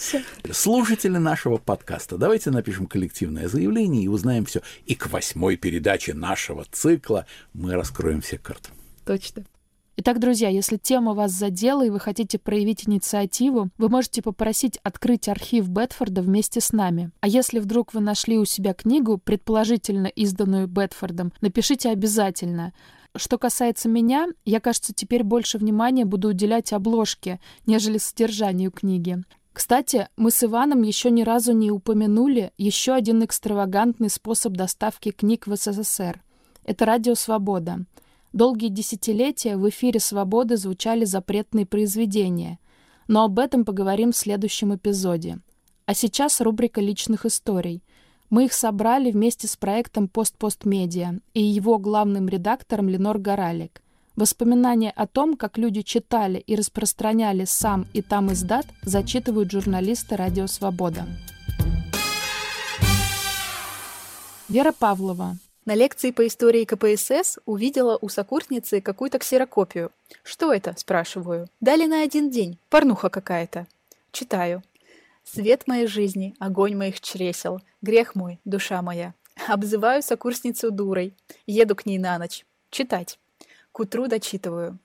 Слушатели 0.52 1.16
нашего 1.16 1.56
подкаста, 1.56 2.16
давайте 2.16 2.50
напишем 2.50 2.86
коллективное 2.86 3.48
заявление 3.48 4.04
и 4.04 4.08
узнаем 4.08 4.44
все. 4.44 4.62
И 4.86 4.94
к 4.94 5.08
восьмой 5.10 5.56
передаче 5.56 6.14
нашего 6.14 6.64
цикла 6.70 7.26
мы 7.54 7.74
раскроем 7.74 8.20
все 8.20 8.38
карты. 8.38 8.70
Точно. 9.04 9.44
Итак, 9.96 10.18
друзья, 10.18 10.48
если 10.48 10.76
тема 10.76 11.14
вас 11.14 11.30
задела 11.30 11.86
и 11.86 11.90
вы 11.90 12.00
хотите 12.00 12.36
проявить 12.36 12.88
инициативу, 12.88 13.68
вы 13.78 13.88
можете 13.88 14.22
попросить 14.22 14.76
открыть 14.82 15.28
архив 15.28 15.68
Бетфорда 15.68 16.20
вместе 16.20 16.60
с 16.60 16.72
нами. 16.72 17.12
А 17.20 17.28
если 17.28 17.60
вдруг 17.60 17.94
вы 17.94 18.00
нашли 18.00 18.36
у 18.36 18.44
себя 18.44 18.74
книгу, 18.74 19.18
предположительно 19.18 20.08
изданную 20.08 20.66
Бетфордом, 20.66 21.32
напишите 21.40 21.90
обязательно. 21.90 22.72
Что 23.14 23.38
касается 23.38 23.88
меня, 23.88 24.26
я, 24.44 24.58
кажется, 24.58 24.92
теперь 24.92 25.22
больше 25.22 25.58
внимания 25.58 26.04
буду 26.04 26.30
уделять 26.30 26.72
обложке, 26.72 27.38
нежели 27.64 27.98
содержанию 27.98 28.72
книги. 28.72 29.22
Кстати, 29.52 30.08
мы 30.16 30.32
с 30.32 30.42
Иваном 30.42 30.82
еще 30.82 31.12
ни 31.12 31.22
разу 31.22 31.52
не 31.52 31.70
упомянули 31.70 32.50
еще 32.58 32.94
один 32.94 33.24
экстравагантный 33.24 34.10
способ 34.10 34.54
доставки 34.54 35.12
книг 35.12 35.46
в 35.46 35.54
СССР. 35.54 36.20
Это 36.64 36.84
радио 36.84 37.14
«Свобода». 37.14 37.86
Долгие 38.34 38.66
десятилетия 38.66 39.56
в 39.56 39.68
эфире 39.68 40.00
«Свободы» 40.00 40.56
звучали 40.56 41.04
запретные 41.04 41.66
произведения, 41.66 42.58
но 43.06 43.22
об 43.22 43.38
этом 43.38 43.64
поговорим 43.64 44.10
в 44.10 44.16
следующем 44.16 44.74
эпизоде. 44.74 45.38
А 45.86 45.94
сейчас 45.94 46.40
рубрика 46.40 46.80
личных 46.80 47.26
историй. 47.26 47.84
Мы 48.30 48.46
их 48.46 48.52
собрали 48.52 49.12
вместе 49.12 49.46
с 49.46 49.56
проектом 49.56 50.08
«Пост-Пост-Медиа» 50.08 51.20
и 51.32 51.44
его 51.44 51.78
главным 51.78 52.26
редактором 52.26 52.88
Ленор 52.88 53.18
Горалик. 53.18 53.82
Воспоминания 54.16 54.90
о 54.90 55.06
том, 55.06 55.36
как 55.36 55.56
люди 55.56 55.82
читали 55.82 56.38
и 56.38 56.56
распространяли 56.56 57.44
сам 57.44 57.86
и 57.92 58.02
там 58.02 58.32
издат, 58.32 58.66
зачитывают 58.82 59.52
журналисты 59.52 60.16
«Радио 60.16 60.48
Свобода». 60.48 61.06
Вера 64.48 64.72
Павлова, 64.72 65.38
на 65.64 65.74
лекции 65.74 66.10
по 66.10 66.26
истории 66.26 66.64
КПСС 66.64 67.38
увидела 67.46 67.98
у 68.00 68.08
сокурсницы 68.08 68.80
какую-то 68.80 69.18
ксерокопию. 69.18 69.90
«Что 70.22 70.52
это?»– 70.52 70.74
спрашиваю. 70.76 71.48
«Дали 71.60 71.86
на 71.86 72.02
один 72.02 72.30
день. 72.30 72.58
Порнуха 72.68 73.08
какая-то». 73.08 73.66
Читаю. 74.12 74.62
«Свет 75.24 75.66
моей 75.66 75.86
жизни, 75.86 76.34
огонь 76.38 76.76
моих 76.76 77.00
чресел, 77.00 77.62
грех 77.80 78.14
мой, 78.14 78.38
душа 78.44 78.82
моя». 78.82 79.14
Обзываю 79.48 80.02
сокурсницу 80.02 80.70
дурой. 80.70 81.14
Еду 81.46 81.74
к 81.74 81.86
ней 81.86 81.98
на 81.98 82.18
ночь. 82.18 82.44
Читать. 82.70 83.18
К 83.72 83.80
утру 83.80 84.06
дочитываю. 84.06 84.78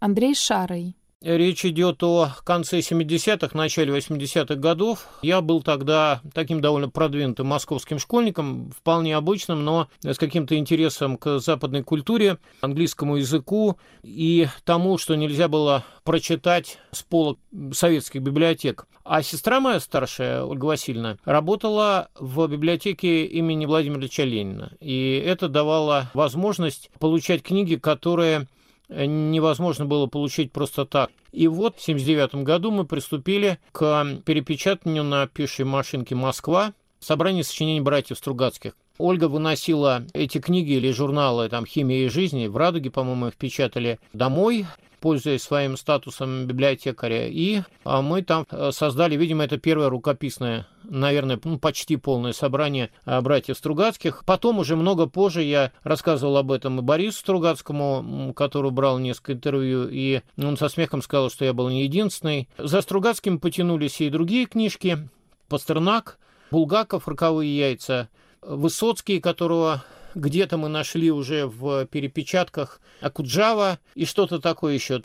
Андрей 0.00 0.34
Шарой. 0.34 0.94
Речь 1.20 1.64
идет 1.64 2.00
о 2.04 2.32
конце 2.44 2.78
70-х, 2.78 3.58
начале 3.58 3.92
80-х 3.92 4.54
годов. 4.54 5.08
Я 5.20 5.40
был 5.40 5.62
тогда 5.62 6.20
таким 6.32 6.60
довольно 6.60 6.88
продвинутым 6.88 7.48
московским 7.48 7.98
школьником, 7.98 8.70
вполне 8.70 9.16
обычным, 9.16 9.64
но 9.64 9.88
с 10.04 10.16
каким-то 10.16 10.56
интересом 10.56 11.16
к 11.16 11.40
западной 11.40 11.82
культуре, 11.82 12.38
английскому 12.60 13.16
языку 13.16 13.78
и 14.04 14.46
тому, 14.62 14.96
что 14.96 15.16
нельзя 15.16 15.48
было 15.48 15.84
прочитать 16.04 16.78
с 16.92 17.02
полок 17.02 17.40
советских 17.72 18.22
библиотек. 18.22 18.86
А 19.02 19.20
сестра 19.22 19.58
моя 19.58 19.80
старшая, 19.80 20.44
Ольга 20.44 20.66
Васильевна, 20.66 21.16
работала 21.24 22.10
в 22.14 22.46
библиотеке 22.46 23.24
имени 23.24 23.66
Владимира 23.66 24.02
Ильича 24.02 24.22
Ленина. 24.22 24.70
И 24.78 25.20
это 25.26 25.48
давало 25.48 26.12
возможность 26.14 26.90
получать 27.00 27.42
книги, 27.42 27.74
которые 27.74 28.46
невозможно 28.88 29.84
было 29.86 30.06
получить 30.06 30.52
просто 30.52 30.84
так. 30.84 31.10
И 31.32 31.46
вот 31.46 31.76
в 31.76 31.82
1979 31.82 32.44
году 32.44 32.70
мы 32.70 32.84
приступили 32.84 33.58
к 33.72 34.06
перепечатанию 34.24 35.04
на 35.04 35.26
пишей 35.26 35.64
машинке 35.64 36.14
«Москва» 36.14 36.72
собрание 37.00 37.44
сочинений 37.44 37.80
братьев 37.80 38.18
Стругацких. 38.18 38.72
Ольга 38.98 39.28
выносила 39.28 40.04
эти 40.12 40.38
книги 40.38 40.72
или 40.72 40.90
журналы, 40.90 41.48
там, 41.48 41.64
«Химия 41.64 42.06
и 42.06 42.08
жизнь», 42.08 42.48
в 42.48 42.56
«Радуге», 42.56 42.90
по-моему, 42.90 43.28
их 43.28 43.36
печатали 43.36 44.00
домой 44.12 44.66
пользуясь 45.00 45.42
своим 45.42 45.76
статусом 45.76 46.46
библиотекаря. 46.46 47.28
И 47.28 47.62
а, 47.84 48.02
мы 48.02 48.22
там 48.22 48.46
э, 48.50 48.70
создали, 48.72 49.16
видимо, 49.16 49.44
это 49.44 49.58
первое 49.58 49.88
рукописное, 49.88 50.66
наверное, 50.84 51.40
ну, 51.42 51.58
почти 51.58 51.96
полное 51.96 52.32
собрание 52.32 52.90
а, 53.04 53.20
братьев 53.20 53.56
Стругацких. 53.56 54.24
Потом 54.24 54.58
уже 54.58 54.76
много 54.76 55.06
позже 55.06 55.42
я 55.42 55.72
рассказывал 55.82 56.36
об 56.36 56.52
этом 56.52 56.78
и 56.78 56.82
Борису 56.82 57.18
Стругацкому, 57.18 58.32
который 58.34 58.70
брал 58.70 58.98
несколько 58.98 59.32
интервью, 59.32 59.88
и 59.90 60.22
он 60.36 60.56
со 60.56 60.68
смехом 60.68 61.02
сказал, 61.02 61.30
что 61.30 61.44
я 61.44 61.52
был 61.52 61.68
не 61.68 61.84
единственный. 61.84 62.48
За 62.58 62.80
Стругацким 62.80 63.38
потянулись 63.38 64.00
и 64.00 64.10
другие 64.10 64.46
книжки. 64.46 65.08
Пастернак, 65.48 66.18
Булгаков 66.50 67.08
«Роковые 67.08 67.56
яйца», 67.56 68.08
Высоцкий, 68.40 69.20
которого 69.20 69.84
где-то 70.18 70.56
мы 70.56 70.68
нашли 70.68 71.10
уже 71.10 71.46
в 71.46 71.86
перепечатках 71.86 72.80
Акуджава 73.00 73.78
и 73.94 74.04
что-то 74.04 74.40
такое 74.40 74.74
еще. 74.74 75.02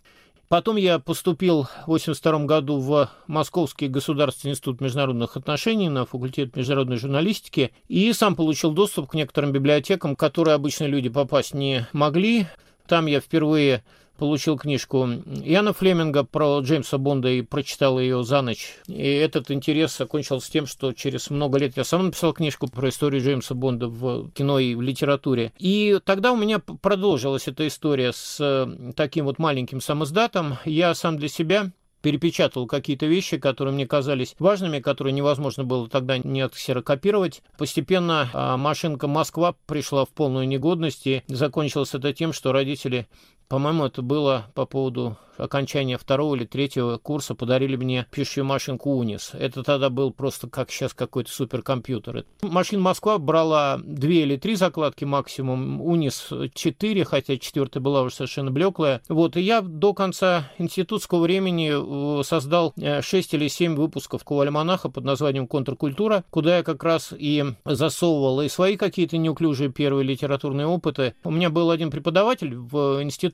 Потом 0.50 0.76
я 0.76 1.00
поступил 1.00 1.64
в 1.64 1.96
1982 1.96 2.46
году 2.46 2.78
в 2.78 3.10
Московский 3.28 3.88
государственный 3.88 4.52
институт 4.52 4.82
международных 4.82 5.36
отношений 5.36 5.90
на 5.90 6.06
факультет 6.06 6.56
международной 6.56 6.98
журналистики 6.98 7.72
и 7.88 8.14
сам 8.14 8.36
получил 8.36 8.72
доступ 8.72 9.10
к 9.10 9.14
некоторым 9.16 9.52
библиотекам, 9.52 10.16
которые 10.16 10.56
обычно 10.56 10.86
люди 10.86 11.10
попасть 11.10 11.54
не 11.54 11.88
могли. 11.92 12.48
Там 12.88 13.08
я 13.08 13.20
впервые 13.20 13.84
получил 14.18 14.58
книжку 14.58 15.08
Яна 15.44 15.74
Флеминга 15.74 16.24
про 16.24 16.60
Джеймса 16.60 16.98
Бонда 16.98 17.30
и 17.30 17.42
прочитал 17.42 18.00
ее 18.00 18.24
за 18.24 18.42
ночь. 18.42 18.76
И 18.88 19.02
этот 19.02 19.52
интерес 19.52 19.98
закончился 19.98 20.52
тем, 20.52 20.66
что 20.66 20.94
через 20.94 21.30
много 21.30 21.58
лет 21.58 21.78
я 21.78 21.84
сам 21.84 22.06
написал 22.06 22.34
книжку 22.34 22.68
про 22.68 22.90
историю 22.90 23.22
Джеймса 23.22 23.56
Бонда 23.56 23.88
в 23.88 24.32
кино 24.32 24.60
и 24.60 24.76
в 24.76 24.82
литературе. 24.82 25.52
И 25.58 26.00
тогда 26.04 26.32
у 26.32 26.38
меня 26.38 26.60
продолжилась 26.60 27.48
эта 27.48 27.68
история 27.68 28.14
с 28.14 28.38
э, 28.40 28.94
таким 28.96 29.26
вот 29.26 29.40
маленьким 29.40 29.82
самоздатом. 29.82 30.58
Я 30.66 30.94
сам 30.96 31.18
для 31.18 31.28
себя 31.28 31.72
перепечатал 32.04 32.68
какие-то 32.68 33.06
вещи, 33.06 33.38
которые 33.38 33.74
мне 33.74 33.88
казались 33.88 34.36
важными, 34.38 34.80
которые 34.80 35.14
невозможно 35.14 35.64
было 35.64 35.90
тогда 35.90 36.18
не 36.18 36.42
отксерокопировать. 36.42 37.42
Постепенно 37.58 38.30
а, 38.34 38.58
машинка 38.58 39.08
Москва 39.08 39.56
пришла 39.66 40.06
в 40.06 40.10
полную 40.10 40.46
негодность, 40.46 41.08
и 41.08 41.24
закончилось 41.28 41.96
это 41.96 42.12
тем, 42.14 42.34
что 42.34 42.52
родители 42.52 43.08
по-моему, 43.48 43.86
это 43.86 44.02
было 44.02 44.48
по 44.54 44.66
поводу 44.66 45.18
окончания 45.38 45.98
второго 45.98 46.36
или 46.36 46.46
третьего 46.46 46.98
курса, 46.98 47.36
подарили 47.36 47.76
мне 47.76 48.08
пишущую 48.12 48.46
машинку 48.46 48.92
Унис. 48.92 49.32
Это 49.34 49.64
тогда 49.64 49.90
был 49.90 50.12
просто 50.12 50.50
как 50.50 50.72
сейчас 50.72 50.94
какой-то 50.94 51.32
суперкомпьютер. 51.32 52.26
Машина 52.42 52.82
Москва 52.82 53.18
брала 53.18 53.80
две 53.84 54.24
или 54.24 54.38
три 54.38 54.56
закладки 54.56 55.06
максимум, 55.06 55.82
Унис 55.82 56.30
четыре, 56.54 57.06
хотя 57.06 57.38
четвертая 57.38 57.82
была 57.82 58.02
уже 58.02 58.16
совершенно 58.16 58.52
блеклая. 58.52 59.02
Вот, 59.10 59.38
и 59.38 59.42
я 59.42 59.62
до 59.62 59.94
конца 59.94 60.52
институтского 60.58 61.22
времени 61.22 62.20
э, 62.20 62.24
создал 62.24 62.74
6 62.78 63.34
или 63.34 63.48
7 63.48 63.76
выпусков 63.76 64.24
Ковальмонаха 64.24 64.90
под 64.90 65.04
названием 65.04 65.48
«Контркультура», 65.48 66.24
куда 66.30 66.58
я 66.58 66.64
как 66.64 66.84
раз 66.84 67.14
и 67.18 67.44
засовывал 67.66 68.42
и 68.42 68.50
свои 68.50 68.78
какие-то 68.78 69.18
неуклюжие 69.18 69.72
первые 69.72 70.06
литературные 70.06 70.68
опыты. 70.68 71.16
У 71.24 71.32
меня 71.32 71.50
был 71.50 71.72
один 71.72 71.92
преподаватель 71.92 72.56
в 72.56 73.02
институте, 73.02 73.33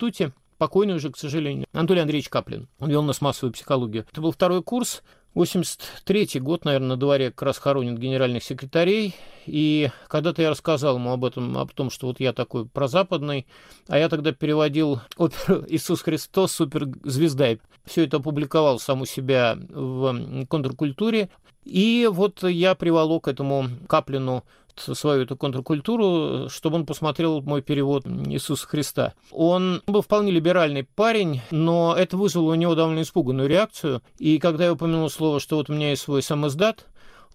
покойный 0.58 0.96
уже, 0.96 1.10
к 1.10 1.18
сожалению, 1.18 1.66
Анатолий 1.72 2.02
Андреевич 2.02 2.30
Каплин. 2.30 2.68
Он 2.80 2.90
вел 2.90 3.02
нас 3.02 3.22
массовую 3.22 3.54
психологию. 3.54 4.06
Это 4.12 4.22
был 4.22 4.32
второй 4.32 4.62
курс, 4.62 5.02
83 5.36 6.40
год, 6.40 6.66
наверное, 6.66 6.90
на 6.90 6.98
дворе 6.98 7.30
как 7.30 7.44
раз 7.44 7.60
хоронят 7.60 8.00
генеральных 8.00 8.44
секретарей. 8.44 9.16
И 9.46 9.90
когда-то 10.08 10.42
я 10.42 10.50
рассказал 10.50 10.98
ему 10.98 11.12
об 11.12 11.24
этом, 11.24 11.58
об 11.58 11.72
том, 11.72 11.90
что 11.90 12.08
вот 12.08 12.20
я 12.20 12.34
такой 12.34 12.66
прозападный, 12.66 13.48
а 13.88 13.98
я 13.98 14.10
тогда 14.10 14.32
переводил 14.32 15.02
оперу 15.18 15.64
«Иисус 15.68 16.02
Христос. 16.02 16.54
Суперзвезда». 16.54 17.58
Все 17.86 18.06
это 18.06 18.18
опубликовал 18.18 18.80
сам 18.80 19.02
у 19.02 19.06
себя 19.06 19.58
в 19.70 20.46
контркультуре. 20.48 21.30
И 21.64 22.10
вот 22.12 22.44
я 22.44 22.74
приволок 22.76 23.28
этому 23.28 23.68
Каплину 23.88 24.44
свою 24.80 25.24
эту 25.24 25.38
контркультуру, 25.38 26.50
чтобы 26.50 26.78
он 26.78 26.86
посмотрел 26.86 27.42
мой 27.42 27.62
перевод 27.62 28.06
Иисуса 28.06 28.68
Христа. 28.68 29.14
Он 29.32 29.82
был 29.88 30.02
вполне 30.02 30.32
либеральный 30.32 30.84
парень, 30.84 31.42
но 31.52 31.96
это 31.98 32.18
вызвало 32.18 32.52
у 32.52 32.56
него 32.56 32.76
довольно 32.76 33.02
испуганную 33.02 33.50
реакцию. 33.50 34.02
И 34.18 34.40
когда 34.40 34.66
я 34.66 34.74
упомянул 34.74 35.10
слово, 35.10 35.40
что 35.40 35.58
вот 35.58 35.70
у 35.70 35.74
меня 35.74 35.92
есть 35.92 36.04
свой 36.04 36.22
самоздат, 36.22 36.86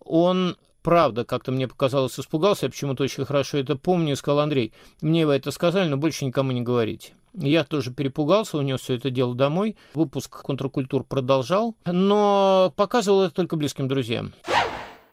он 0.05 0.57
правда, 0.83 1.25
как-то 1.25 1.51
мне 1.51 1.67
показалось, 1.67 2.21
испугался, 2.21 2.67
я 2.67 2.71
почему-то 2.71 3.03
очень 3.03 3.25
хорошо 3.25 3.59
это 3.59 3.75
помню, 3.75 4.13
и 4.13 4.17
сказал, 4.17 4.41
Андрей, 4.41 4.73
мне 5.01 5.27
вы 5.27 5.35
это 5.35 5.51
сказали, 5.51 5.89
но 5.89 5.97
больше 5.97 6.25
никому 6.25 6.53
не 6.53 6.61
говорите. 6.61 7.15
Я 7.33 7.65
тоже 7.65 7.93
перепугался, 7.93 8.59
унес 8.59 8.83
все 8.83 8.95
это 8.95 9.11
дело 9.11 9.35
домой. 9.35 9.77
Выпуск 9.95 10.43
«Контркультур» 10.43 11.03
продолжал, 11.03 11.75
но 11.85 12.73
показывал 12.77 13.23
это 13.23 13.35
только 13.35 13.57
близким 13.57 13.89
друзьям. 13.89 14.33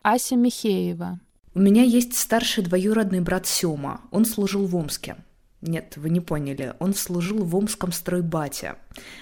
Ася 0.03 0.35
Михеева. 0.35 1.19
У 1.53 1.59
меня 1.59 1.83
есть 1.83 2.17
старший 2.17 2.63
двоюродный 2.63 3.19
брат 3.19 3.45
Сёма. 3.45 3.99
Он 4.11 4.23
служил 4.23 4.65
в 4.67 4.73
Омске. 4.73 5.17
Нет, 5.59 5.97
вы 5.97 6.09
не 6.09 6.21
поняли. 6.21 6.73
Он 6.79 6.93
служил 6.93 7.43
в 7.43 7.53
Омском 7.53 7.91
стройбате. 7.91 8.75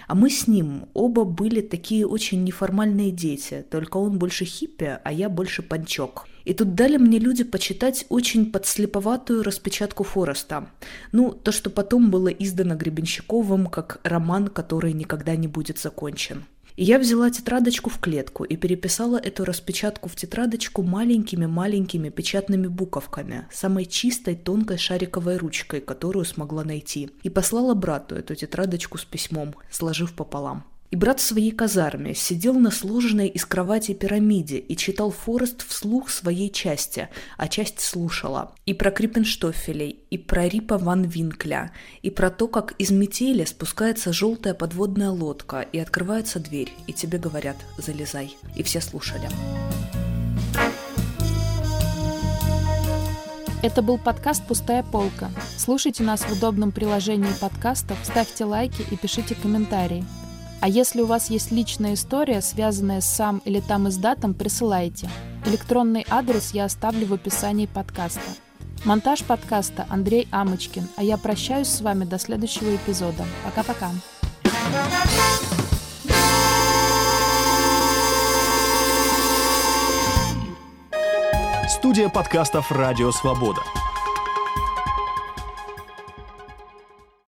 А 0.08 0.13
мы 0.13 0.30
с 0.30 0.48
ним 0.48 0.89
оба 0.94 1.24
были 1.24 1.62
такие 1.62 2.06
очень 2.06 2.44
неформальные 2.44 3.10
дети. 3.10 3.65
Только 3.72 3.98
он 3.98 4.20
больше 4.20 4.46
хиппи, 4.46 5.00
а 5.04 5.12
я 5.12 5.28
больше 5.28 5.63
панчок. 5.63 6.28
И 6.46 6.54
тут 6.54 6.76
дали 6.76 6.98
мне 6.98 7.18
люди 7.18 7.44
почитать 7.44 8.06
очень 8.10 8.52
подслеповатую 8.52 9.42
распечатку 9.42 10.04
Фореста. 10.04 10.70
Ну, 11.12 11.32
то, 11.32 11.52
что 11.52 11.72
потом 11.72 12.12
было 12.12 12.28
издано 12.28 12.76
Гребенщиковым 12.76 13.65
как 13.65 14.02
роман, 14.04 14.50
который 14.50 14.94
никогда 14.94 15.36
не 15.36 15.48
будет 15.48 15.80
закончен. 15.80 16.46
Я 16.82 16.98
взяла 16.98 17.30
тетрадочку 17.30 17.89
в 17.89 18.00
клетку 18.00 18.46
и 18.46 18.56
переписала 18.56 19.18
эту 19.18 19.44
распечатку 19.44 20.08
в 20.08 20.15
тетрадочку 20.15 20.82
маленькими-маленькими 20.82 22.08
печатными 22.08 22.68
буковками, 22.68 23.48
самой 23.52 23.86
чистой 23.86 24.38
тонкой 24.38 24.78
шариковой 24.78 25.36
ручкой, 25.36 25.82
которую 25.82 26.24
смогла 26.24 26.63
найти. 26.63 27.10
И 27.22 27.30
послала 27.30 27.74
брату 27.74 28.15
эту 28.15 28.34
тетрадочку 28.34 28.98
с 28.98 29.04
письмом, 29.04 29.56
сложив 29.70 30.13
пополам. 30.13 30.63
И 30.91 30.95
брат 30.95 31.19
в 31.19 31.23
своей 31.23 31.52
казарме 31.52 32.15
сидел 32.15 32.56
на 32.56 32.71
сложенной 32.71 33.28
из 33.28 33.45
кровати 33.45 33.93
пирамиде 33.93 34.58
и 34.58 34.75
читал 34.75 35.12
Форест 35.12 35.67
вслух 35.67 36.10
своей 36.10 36.49
части, 36.49 37.10
а 37.38 37.47
часть 37.47 37.80
слушала. 37.80 38.56
И 38.65 38.73
про 38.73 38.89
Криппенштофелей, 38.89 39.99
и 40.10 40.17
про 40.17 40.47
Рипа 40.47 40.80
Ван 40.80 41.04
Винкля, 41.04 41.71
и 42.02 42.10
про 42.10 42.32
то, 42.32 42.47
как 42.47 42.73
из 42.80 42.89
метели 42.89 43.45
спускается 43.45 44.12
желтая 44.12 44.56
подводная 44.56 45.12
лодка, 45.12 45.62
и 45.62 45.78
открывается 45.78 46.39
дверь, 46.39 46.73
и 46.88 46.93
тебе 46.93 47.19
говорят 47.19 47.58
«залезай». 47.78 48.36
И 48.56 48.63
все 48.63 48.82
слушали. 48.82 49.30
Это 53.62 53.84
был 53.84 53.99
подкаст 53.99 54.43
«Пустая 54.47 54.84
полка». 54.84 55.30
Слушайте 55.58 56.02
нас 56.02 56.21
в 56.21 56.32
удобном 56.32 56.71
приложении 56.71 57.34
подкастов, 57.39 57.97
ставьте 58.04 58.45
лайки 58.45 58.84
и 58.89 58.95
пишите 58.95 59.36
комментарии. 59.36 60.04
А 60.62 60.67
если 60.67 61.02
у 61.02 61.06
вас 61.06 61.30
есть 61.30 61.52
личная 61.52 61.93
история, 61.93 62.41
связанная 62.41 63.00
с 63.00 63.06
сам 63.06 63.41
или 63.45 63.62
там 63.62 63.88
издатом, 63.88 64.34
присылайте. 64.34 65.10
Электронный 65.45 66.06
адрес 66.10 66.52
я 66.54 66.65
оставлю 66.65 67.08
в 67.08 67.13
описании 67.13 67.65
подкаста. 67.65 68.19
Монтаж 68.84 69.24
подкаста 69.24 69.86
Андрей 69.89 70.28
Амочкин, 70.32 70.88
а 70.98 71.04
я 71.04 71.17
прощаюсь 71.17 71.69
с 71.69 71.82
вами 71.82 72.04
до 72.04 72.19
следующего 72.19 72.76
эпизода. 72.76 73.24
Пока-пока. 73.45 73.91
Студия 81.69 82.10
подкастов 82.10 82.72
«Радио 82.72 83.12
Свобода». 83.12 83.62